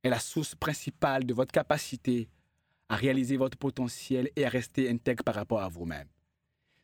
[0.02, 2.28] est la source principale de votre capacité
[2.88, 6.08] à réaliser votre potentiel et à rester intègre par rapport à vous-même.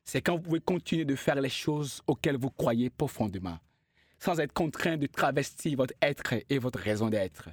[0.04, 3.58] C'est quand vous pouvez continuer de faire les choses auxquelles vous croyez profondément,
[4.18, 7.50] sans être contraint de travestir votre être et votre raison d'être.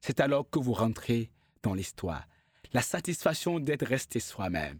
[0.00, 1.30] C'est alors que vous rentrez
[1.62, 2.24] dans l'histoire.
[2.72, 4.78] La satisfaction d'être resté soi-même,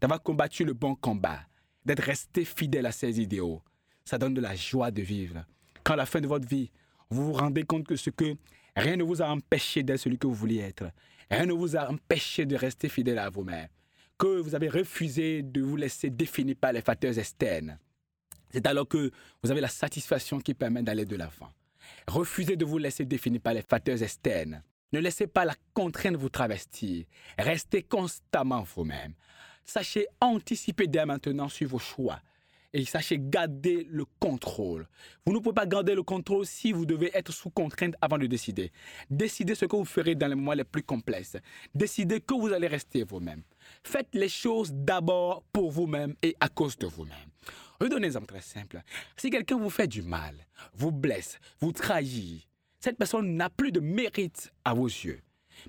[0.00, 1.40] d'avoir combattu le bon combat,
[1.84, 3.62] d'être resté fidèle à ses idéaux,
[4.04, 5.44] ça donne de la joie de vivre.
[5.84, 6.70] Quand à la fin de votre vie,
[7.10, 8.36] vous vous rendez compte que ce que
[8.78, 10.90] rien ne vous a empêché d'être celui que vous vouliez être,
[11.30, 13.68] rien ne vous a empêché de rester fidèle à vous-même,
[14.18, 17.78] que vous avez refusé de vous laisser définir par les facteurs externes.
[18.50, 19.10] C'est alors que
[19.42, 21.50] vous avez la satisfaction qui permet d'aller de l'avant.
[22.06, 24.62] Refusez de vous laisser définir par les facteurs externes.
[24.92, 27.04] Ne laissez pas la contrainte vous travestir.
[27.38, 29.14] Restez constamment vous-même.
[29.64, 32.20] Sachez anticiper dès maintenant sur vos choix
[32.78, 34.86] et sachez garder le contrôle.
[35.26, 38.26] Vous ne pouvez pas garder le contrôle si vous devez être sous contrainte avant de
[38.26, 38.70] décider.
[39.10, 41.36] Décidez ce que vous ferez dans les moments les plus complexes.
[41.74, 43.42] Décidez que vous allez rester vous-même.
[43.82, 47.16] Faites les choses d'abord pour vous-même et à cause de vous-même.
[47.80, 48.80] Je donne un exemple très simple.
[49.16, 50.34] Si quelqu'un vous fait du mal,
[50.74, 52.46] vous blesse, vous trahit,
[52.78, 55.20] cette personne n'a plus de mérite à vos yeux.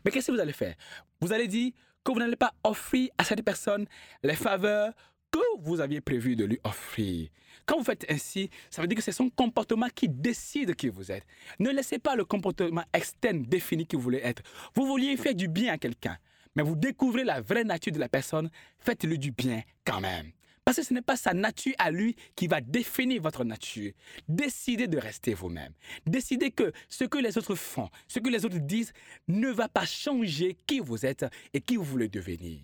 [0.05, 0.76] Mais qu'est-ce que vous allez faire?
[1.22, 1.72] Vous allez dire
[2.03, 3.86] que vous n'allez pas offrir à cette personne
[4.24, 4.93] les faveurs
[5.32, 7.30] que vous aviez prévu de lui offrir.
[7.66, 11.12] Quand vous faites ainsi, ça veut dire que c'est son comportement qui décide qui vous
[11.12, 11.26] êtes.
[11.60, 14.42] Ne laissez pas le comportement externe définir qui vous voulez être.
[14.74, 16.18] Vous vouliez faire du bien à quelqu'un,
[16.56, 18.50] mais vous découvrez la vraie nature de la personne,
[18.80, 20.32] faites-lui du bien quand même.
[20.66, 23.92] Parce que ce n'est pas sa nature à lui qui va définir votre nature.
[24.28, 25.74] Décidez de rester vous-même.
[26.06, 28.94] Décidez que ce que les autres font, ce que les autres disent,
[29.28, 32.62] ne va pas changer qui vous êtes et qui vous voulez devenir.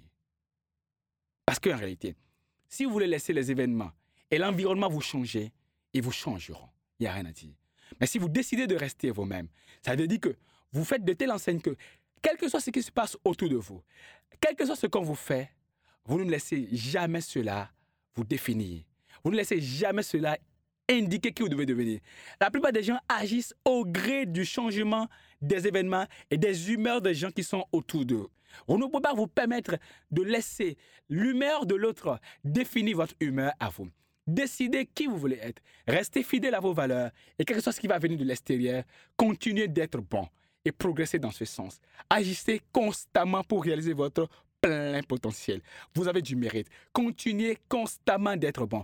[1.47, 2.16] Parce qu'en réalité,
[2.76, 3.91] si vous voulez laisser les événements
[4.30, 5.53] et l'environnement vous changer,
[5.93, 6.67] ils vous changeront.
[6.99, 7.53] Il n'y a rien à dire.
[8.01, 9.47] Mais si vous décidez de rester vous-même,
[9.82, 10.36] ça veut dire que
[10.73, 11.76] vous faites de telle enseigne que,
[12.21, 13.82] quel que soit ce qui se passe autour de vous,
[14.41, 15.49] quel que soit ce qu'on vous fait,
[16.03, 17.71] vous ne laissez jamais cela
[18.13, 18.84] vous définir.
[19.23, 20.38] Vous ne laissez jamais cela
[20.89, 22.01] indiquer qui vous devez devenir.
[22.41, 25.07] La plupart des gens agissent au gré du changement
[25.41, 28.28] des événements et des humeurs des gens qui sont autour d'eux.
[28.67, 29.77] Vous ne pouvez pas vous permettre
[30.11, 30.77] de laisser
[31.09, 33.89] l'humeur de l'autre définir votre humeur à vous.
[34.27, 35.61] Décidez qui vous voulez être.
[35.87, 38.83] Restez fidèle à vos valeurs et quelque chose qui va venir de l'extérieur,
[39.15, 40.27] continuez d'être bon
[40.63, 41.79] et progressez dans ce sens.
[42.09, 44.27] Agissez constamment pour réaliser votre
[44.59, 45.61] plein potentiel.
[45.93, 46.67] Vous avez du mérite.
[46.91, 48.83] Continuez constamment d'être bon.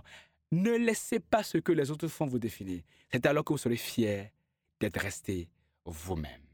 [0.52, 2.82] Ne laissez pas ce que les autres font vous définir.
[3.10, 4.30] C'est alors que vous serez fier
[4.78, 5.48] d'être resté
[5.84, 6.51] vous-même.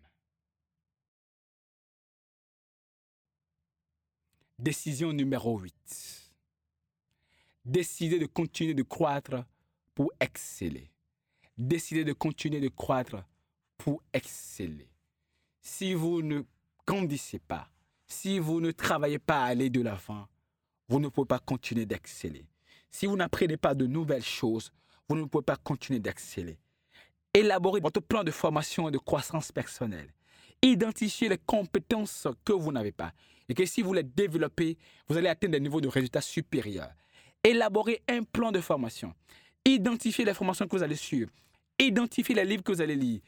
[4.58, 5.72] Décision numéro 8.
[7.64, 9.44] Décidez de continuer de croître
[9.94, 10.90] pour exceller.
[11.56, 13.22] Décidez de continuer de croître
[13.76, 14.90] pour exceller.
[15.60, 16.42] Si vous ne
[16.84, 17.70] grandissez pas,
[18.08, 20.26] si vous ne travaillez pas à aller de l'avant,
[20.88, 22.48] vous ne pouvez pas continuer d'exceller.
[22.90, 24.72] Si vous n'apprenez pas de nouvelles choses,
[25.08, 26.58] vous ne pouvez pas continuer d'exceller.
[27.32, 30.12] Élaborez votre plan de formation et de croissance personnelle.
[30.62, 33.12] Identifiez les compétences que vous n'avez pas
[33.48, 34.76] et que si vous les développez,
[35.08, 36.92] vous allez atteindre des niveaux de résultats supérieurs.
[37.42, 39.14] Élaborez un plan de formation.
[39.64, 41.30] Identifiez les formations que vous allez suivre.
[41.78, 43.20] Identifiez les livres que vous allez lire.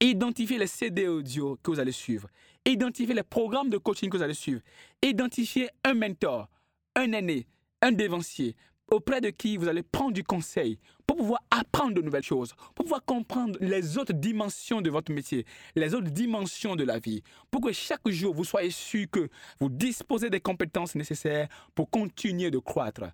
[0.00, 2.28] Identifiez les CD audio que vous allez suivre.
[2.64, 4.60] Identifiez les programmes de coaching que vous allez suivre.
[5.02, 6.48] Identifiez un mentor,
[6.96, 7.46] un aîné,
[7.80, 8.56] un dévancier
[8.92, 12.84] auprès de qui vous allez prendre du conseil pour pouvoir apprendre de nouvelles choses, pour
[12.84, 17.62] pouvoir comprendre les autres dimensions de votre métier, les autres dimensions de la vie, pour
[17.62, 19.28] que chaque jour vous soyez sûr que
[19.60, 23.04] vous disposez des compétences nécessaires pour continuer de croître.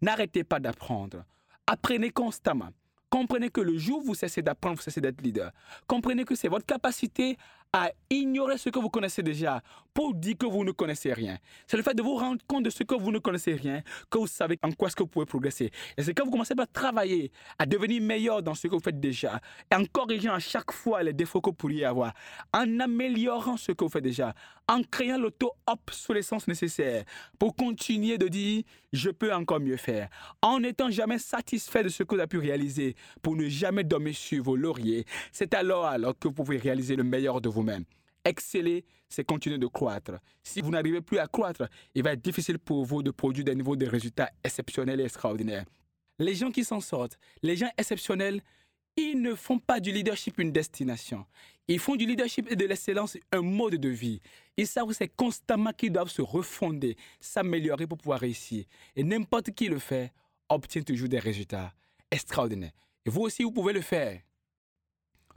[0.00, 1.24] N'arrêtez pas d'apprendre.
[1.66, 2.70] Apprenez constamment.
[3.10, 5.52] Comprenez que le jour où vous cessez d'apprendre, vous cessez d'être leader.
[5.86, 7.36] Comprenez que c'est votre capacité
[7.72, 9.62] à ignorer ce que vous connaissez déjà
[9.94, 11.38] pour dire que vous ne connaissez rien.
[11.68, 14.18] C'est le fait de vous rendre compte de ce que vous ne connaissez rien que
[14.18, 15.70] vous savez en quoi est-ce que vous pouvez progresser.
[15.96, 18.98] Et c'est quand vous commencez à travailler, à devenir meilleur dans ce que vous faites
[18.98, 19.40] déjà,
[19.70, 22.12] et en corrigeant à chaque fois les défauts que vous pourriez avoir,
[22.52, 24.34] en améliorant ce que vous faites déjà,
[24.68, 27.04] en créant l'auto-obsolescence nécessaire
[27.38, 30.08] pour continuer de dire je peux encore mieux faire,
[30.42, 34.14] en n'étant jamais satisfait de ce que vous avez pu réaliser pour ne jamais dormir
[34.14, 37.84] sur vos lauriers, c'est alors, alors que vous pouvez réaliser le meilleur de vous même
[38.24, 40.12] Exceller, c'est continuer de croître.
[40.42, 43.54] Si vous n'arrivez plus à croître, il va être difficile pour vous de produire des
[43.54, 45.64] niveaux de résultats exceptionnels et extraordinaires.
[46.18, 48.40] Les gens qui s'en sortent, les gens exceptionnels,
[48.96, 51.26] ils ne font pas du leadership une destination.
[51.66, 54.20] Ils font du leadership et de l'excellence un mode de vie.
[54.56, 58.64] Ils savent que c'est constamment qu'ils doivent se refonder, s'améliorer pour pouvoir réussir.
[58.94, 60.12] Et n'importe qui le fait
[60.48, 61.74] obtient toujours des résultats
[62.10, 62.72] extraordinaires.
[63.04, 64.20] Et vous aussi, vous pouvez le faire.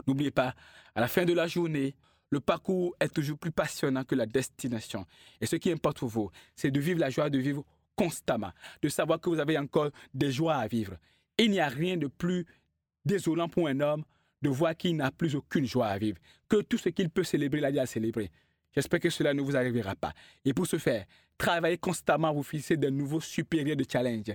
[0.06, 0.54] N'oubliez pas,
[0.94, 1.94] à la fin de la journée,
[2.30, 5.06] le parcours est toujours plus passionnant que la destination.
[5.40, 7.64] Et ce qui importe pour vous, c'est de vivre la joie de vivre
[7.96, 8.52] constamment,
[8.82, 10.96] de savoir que vous avez encore des joies à vivre.
[11.36, 12.46] Il n'y a rien de plus
[13.04, 14.04] désolant pour un homme
[14.42, 16.18] de voir qu'il n'a plus aucune joie à vivre,
[16.48, 18.30] que tout ce qu'il peut célébrer, il a déjà célébrer.
[18.72, 20.12] J'espère que cela ne vous arrivera pas.
[20.44, 21.06] Et pour ce faire,
[21.36, 24.32] travaillez constamment à vous fixer de nouveaux supérieurs de challenge.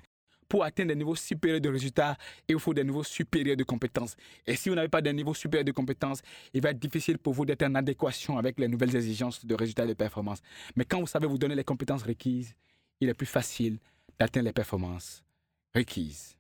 [0.54, 2.16] Pour atteindre des niveaux supérieurs de résultats,
[2.48, 4.16] il faut des niveaux supérieurs de compétences.
[4.46, 6.22] Et si vous n'avez pas des niveaux supérieurs de compétences,
[6.54, 9.88] il va être difficile pour vous d'être en adéquation avec les nouvelles exigences de résultats
[9.88, 10.44] de performance.
[10.76, 12.54] Mais quand vous savez vous donner les compétences requises,
[13.02, 13.80] il est plus facile
[14.20, 15.24] d'atteindre les performances
[15.74, 16.38] requises.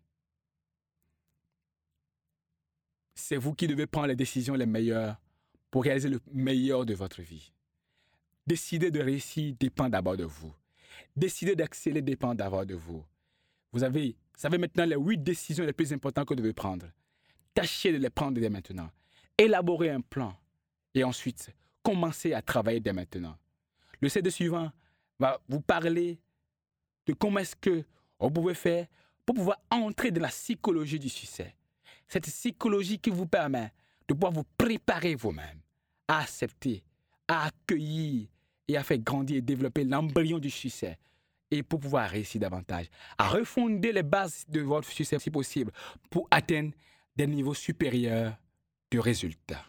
[3.16, 5.20] C'est vous qui devez prendre les décisions les meilleures
[5.72, 7.52] pour réaliser le meilleur de votre vie.
[8.46, 10.54] Décider de réussir dépend d'abord de vous.
[11.16, 13.04] Décider d'accélérer dépend d'abord de vous.
[13.74, 16.86] Vous avez, savez maintenant les huit décisions les plus importantes que vous devez prendre.
[17.54, 18.90] Tâchez de les prendre dès maintenant.
[19.38, 20.36] Élaborez un plan
[20.94, 21.50] et ensuite
[21.82, 23.36] commencez à travailler dès maintenant.
[24.00, 24.72] Le CD suivant
[25.20, 26.20] va vous parler
[27.06, 27.84] de comment est-ce que
[28.20, 28.88] vous pouvez faire
[29.26, 31.56] pour pouvoir entrer dans la psychologie du succès
[32.08, 33.72] cette psychologie qui vous permet
[34.08, 35.60] de pouvoir vous préparer vous-même
[36.08, 36.84] à accepter,
[37.28, 38.28] à accueillir
[38.68, 40.98] et à faire grandir et développer l'embryon du succès
[41.54, 45.72] et pour pouvoir réussir davantage, à refonder les bases de votre succès si possible
[46.10, 46.72] pour atteindre
[47.16, 48.36] des niveaux supérieurs
[48.92, 49.66] de résultats.